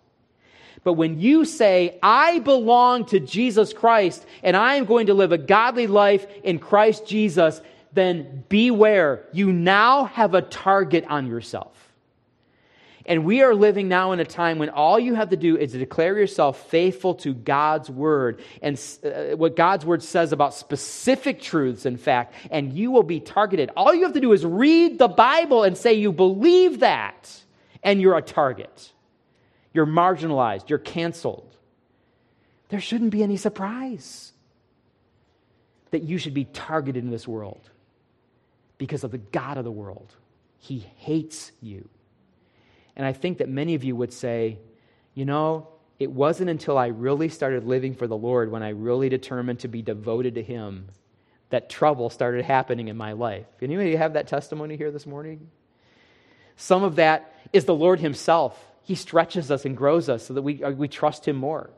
But 0.84 0.94
when 0.94 1.20
you 1.20 1.44
say, 1.44 1.98
I 2.04 2.38
belong 2.38 3.06
to 3.06 3.20
Jesus 3.20 3.74
Christ 3.74 4.24
and 4.44 4.56
I 4.56 4.76
am 4.76 4.86
going 4.86 5.08
to 5.08 5.16
live 5.16 5.32
a 5.32 5.40
godly 5.40 5.88
life 5.88 6.28
in 6.44 6.60
Christ 6.60 7.08
Jesus, 7.08 7.62
then 7.94 8.44
beware. 8.48 9.26
You 9.34 9.52
now 9.52 10.06
have 10.06 10.36
a 10.36 10.44
target 10.44 11.06
on 11.10 11.26
yourself. 11.26 11.91
And 13.06 13.26
we 13.26 13.42
are 13.42 13.56
living 13.56 13.88
now 13.88 14.12
in 14.12 14.20
a 14.20 14.26
time 14.26 14.60
when 14.60 14.70
all 14.70 15.00
you 15.00 15.16
have 15.16 15.30
to 15.30 15.38
do 15.38 15.58
is 15.58 15.72
to 15.72 15.80
declare 15.80 16.18
yourself 16.18 16.70
faithful 16.70 17.16
to 17.16 17.34
God's 17.34 17.90
word 17.90 18.42
and 18.62 18.80
uh, 19.04 19.36
what 19.36 19.56
God's 19.56 19.86
word 19.86 20.04
says 20.04 20.32
about 20.32 20.54
specific 20.54 21.42
truths, 21.42 21.86
in 21.86 21.98
fact, 21.98 22.36
and 22.52 22.74
you 22.74 22.92
will 22.92 23.04
be 23.04 23.20
targeted. 23.20 23.72
All 23.76 23.94
you 23.94 24.04
have 24.04 24.14
to 24.14 24.22
do 24.22 24.34
is 24.34 24.46
read 24.46 25.00
the 25.00 25.08
Bible 25.08 25.64
and 25.64 25.78
say 25.78 25.94
you 25.94 26.12
believe 26.12 26.82
that, 26.82 27.30
and 27.84 28.00
you're 28.02 28.18
a 28.18 28.22
target. 28.22 28.92
You're 29.74 29.88
marginalized, 29.88 30.70
you're 30.70 30.80
canceled. 30.80 31.56
There 32.70 32.82
shouldn't 32.82 33.12
be 33.12 33.24
any 33.24 33.38
surprise 33.38 34.32
that 35.92 36.04
you 36.04 36.18
should 36.18 36.34
be 36.34 36.46
targeted 36.46 37.04
in 37.04 37.10
this 37.10 37.28
world 37.28 37.70
because 38.78 39.04
of 39.04 39.12
the 39.12 39.18
God 39.18 39.58
of 39.58 39.64
the 39.64 39.72
world. 39.72 40.16
He 40.58 40.80
hates 40.98 41.52
you. 41.62 41.90
And 42.96 43.06
I 43.06 43.14
think 43.14 43.38
that 43.40 43.50
many 43.50 43.76
of 43.76 43.84
you 43.84 43.96
would 43.96 44.14
say, 44.14 44.60
you 45.14 45.26
know, 45.26 45.68
it 46.00 46.12
wasn't 46.12 46.50
until 46.50 46.78
I 46.78 46.88
really 46.88 47.30
started 47.30 47.64
living 47.66 47.94
for 47.94 48.08
the 48.08 48.18
Lord, 48.18 48.52
when 48.52 48.64
I 48.64 48.70
really 48.70 49.10
determined 49.10 49.60
to 49.60 49.68
be 49.68 49.82
devoted 49.82 50.36
to 50.36 50.44
Him, 50.44 50.88
that 51.50 51.70
trouble 51.70 52.10
started 52.10 52.44
happening 52.44 52.88
in 52.88 52.98
my 52.98 53.12
life. 53.12 53.46
Anybody 53.62 53.96
have 53.96 54.14
that 54.14 54.28
testimony 54.28 54.78
here 54.78 54.92
this 54.92 55.06
morning? 55.06 55.50
Some 56.56 56.84
of 56.84 56.96
that 56.96 57.34
is 57.54 57.66
the 57.66 57.76
Lord 57.76 58.00
Himself. 58.00 58.60
He 58.84 58.96
stretches 58.96 59.52
us 59.52 59.66
and 59.66 59.78
grows 59.78 60.10
us 60.10 60.26
so 60.26 60.34
that 60.34 60.42
we, 60.42 60.64
uh, 60.64 60.72
we 60.72 60.88
trust 60.88 61.28
Him 61.28 61.36
more. 61.36 61.70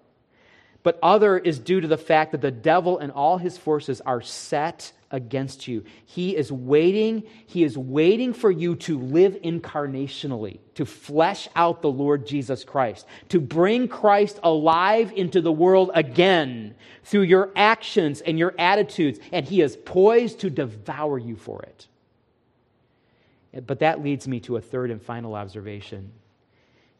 But 0.83 0.99
other 1.01 1.37
is 1.37 1.59
due 1.59 1.81
to 1.81 1.87
the 1.87 1.97
fact 1.97 2.33
that 2.33 2.41
the 2.41 2.51
devil 2.51 2.99
and 2.99 3.11
all 3.11 3.37
his 3.37 3.57
forces 3.57 4.01
are 4.01 4.21
set 4.21 4.91
against 5.13 5.67
you. 5.67 5.85
He 6.05 6.35
is 6.35 6.51
waiting, 6.51 7.23
he 7.45 7.63
is 7.63 7.77
waiting 7.77 8.33
for 8.33 8.51
you 8.51 8.75
to 8.77 8.99
live 8.99 9.37
incarnationally, 9.43 10.59
to 10.75 10.85
flesh 10.85 11.47
out 11.55 11.81
the 11.81 11.91
Lord 11.91 12.27
Jesus 12.27 12.65
Christ, 12.65 13.05
to 13.29 13.39
bring 13.39 13.87
Christ 13.87 14.39
alive 14.43 15.13
into 15.15 15.39
the 15.39 15.51
world 15.51 15.91
again 15.93 16.75
through 17.03 17.21
your 17.21 17.51
actions 17.55 18.19
and 18.19 18.37
your 18.37 18.55
attitudes, 18.57 19.19
and 19.31 19.45
he 19.45 19.61
is 19.61 19.77
poised 19.77 20.39
to 20.41 20.49
devour 20.49 21.17
you 21.17 21.37
for 21.37 21.61
it. 21.61 21.87
But 23.65 23.79
that 23.79 24.03
leads 24.03 24.27
me 24.27 24.39
to 24.41 24.57
a 24.57 24.61
third 24.61 24.89
and 24.89 25.01
final 25.01 25.35
observation. 25.35 26.11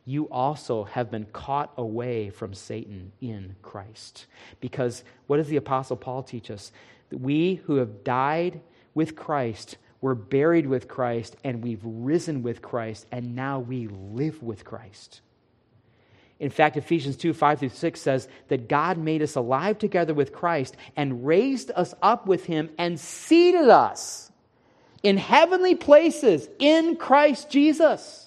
You 0.06 0.30
also 0.30 0.84
have 0.84 1.10
been 1.10 1.26
caught 1.32 1.72
away 1.78 2.30
from 2.30 2.54
Satan 2.54 3.14
in 3.22 3.56
Christ. 3.62 4.26
Because 4.60 5.04
what 5.28 5.38
does 5.38 5.48
the 5.48 5.56
Apostle 5.56 5.96
Paul 5.96 6.24
teach 6.24 6.52
us? 6.52 6.72
We 7.14 7.56
who 7.66 7.76
have 7.76 8.04
died 8.04 8.62
with 8.94 9.16
Christ 9.16 9.78
were 10.02 10.16
buried 10.16 10.68
with 10.68 10.88
Christ 10.88 11.36
and 11.44 11.64
we've 11.64 11.82
risen 11.84 12.44
with 12.44 12.62
Christ 12.62 13.06
and 13.12 13.36
now 13.36 13.60
we 13.60 13.88
live 13.88 14.44
with 14.44 14.66
Christ. 14.66 15.22
In 16.40 16.50
fact, 16.50 16.76
Ephesians 16.76 17.16
2 17.16 17.34
5 17.34 17.60
through 17.60 17.70
6 17.70 18.02
says 18.02 18.28
that 18.50 18.68
God 18.68 18.98
made 18.98 19.22
us 19.22 19.36
alive 19.36 19.78
together 19.78 20.14
with 20.14 20.34
Christ 20.34 20.76
and 20.96 21.26
raised 21.26 21.72
us 21.76 21.94
up 22.02 22.28
with 22.28 22.46
him 22.46 22.70
and 22.78 23.00
seated 23.00 23.70
us 23.70 24.32
in 25.04 25.18
heavenly 25.18 25.76
places 25.76 26.50
in 26.60 26.96
Christ 26.98 27.50
Jesus. 27.50 28.23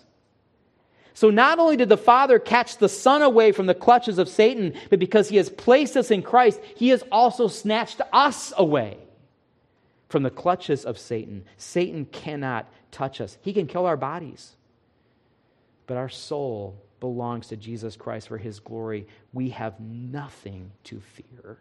So 1.16 1.30
not 1.30 1.58
only 1.58 1.78
did 1.78 1.88
the 1.88 1.96
Father 1.96 2.38
catch 2.38 2.76
the 2.76 2.90
Son 2.90 3.22
away 3.22 3.50
from 3.50 3.64
the 3.64 3.74
clutches 3.74 4.18
of 4.18 4.28
Satan, 4.28 4.74
but 4.90 4.98
because 4.98 5.30
he 5.30 5.38
has 5.38 5.48
placed 5.48 5.96
us 5.96 6.10
in 6.10 6.22
Christ, 6.22 6.60
he 6.74 6.90
has 6.90 7.02
also 7.10 7.48
snatched 7.48 8.02
us 8.12 8.52
away 8.54 8.98
from 10.10 10.24
the 10.24 10.30
clutches 10.30 10.84
of 10.84 10.98
Satan. 10.98 11.46
Satan 11.56 12.04
cannot 12.04 12.70
touch 12.90 13.22
us, 13.22 13.38
he 13.40 13.54
can 13.54 13.66
kill 13.66 13.86
our 13.86 13.96
bodies. 13.96 14.56
But 15.86 15.96
our 15.96 16.10
soul 16.10 16.76
belongs 17.00 17.46
to 17.46 17.56
Jesus 17.56 17.96
Christ 17.96 18.28
for 18.28 18.36
his 18.36 18.60
glory. 18.60 19.06
We 19.32 19.48
have 19.50 19.80
nothing 19.80 20.70
to 20.84 21.00
fear. 21.00 21.56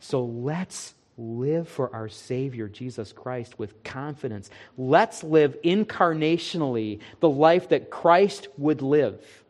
So 0.00 0.24
let's 0.24 0.94
live 1.16 1.68
for 1.68 1.94
our 1.94 2.08
Savior, 2.08 2.68
Jesus 2.68 3.12
Christ, 3.12 3.58
with 3.58 3.82
confidence. 3.84 4.50
Let's 4.76 5.22
live 5.22 5.56
incarnationally 5.62 7.00
the 7.20 7.28
life 7.28 7.68
that 7.68 7.90
Christ 7.90 8.48
would 8.58 8.82
live. 8.82 9.44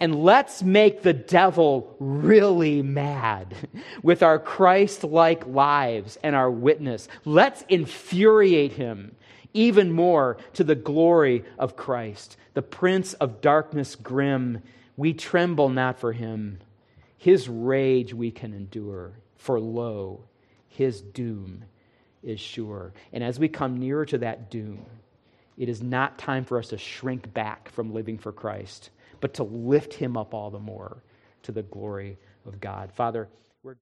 And 0.00 0.22
let's 0.22 0.62
make 0.62 1.02
the 1.02 1.12
devil 1.12 1.96
really 1.98 2.82
mad 2.82 3.54
with 4.02 4.22
our 4.22 4.38
Christ 4.38 5.02
like 5.02 5.46
lives 5.46 6.18
and 6.22 6.36
our 6.36 6.50
witness. 6.50 7.08
Let's 7.24 7.64
infuriate 7.68 8.72
him 8.72 9.16
even 9.54 9.90
more 9.90 10.36
to 10.52 10.62
the 10.62 10.76
glory 10.76 11.44
of 11.58 11.76
Christ. 11.76 12.36
The 12.54 12.62
prince 12.62 13.14
of 13.14 13.40
darkness 13.40 13.96
grim, 13.96 14.62
we 14.96 15.14
tremble 15.14 15.68
not 15.68 15.98
for 15.98 16.12
him. 16.12 16.60
His 17.16 17.48
rage 17.48 18.14
we 18.14 18.30
can 18.30 18.54
endure, 18.54 19.12
for 19.36 19.58
lo, 19.58 20.20
his 20.68 21.00
doom 21.00 21.64
is 22.22 22.40
sure. 22.40 22.92
And 23.12 23.24
as 23.24 23.38
we 23.38 23.48
come 23.48 23.78
nearer 23.78 24.04
to 24.06 24.18
that 24.18 24.50
doom, 24.50 24.84
it 25.56 25.68
is 25.68 25.82
not 25.82 26.18
time 26.18 26.44
for 26.44 26.58
us 26.58 26.68
to 26.68 26.78
shrink 26.78 27.32
back 27.34 27.70
from 27.70 27.92
living 27.92 28.18
for 28.18 28.32
Christ, 28.32 28.90
but 29.20 29.34
to 29.34 29.42
lift 29.42 29.94
him 29.94 30.16
up 30.16 30.34
all 30.34 30.50
the 30.50 30.58
more 30.58 31.02
to 31.42 31.52
the 31.52 31.62
glory 31.62 32.18
of 32.46 32.60
God. 32.60 32.92
Father, 32.92 33.28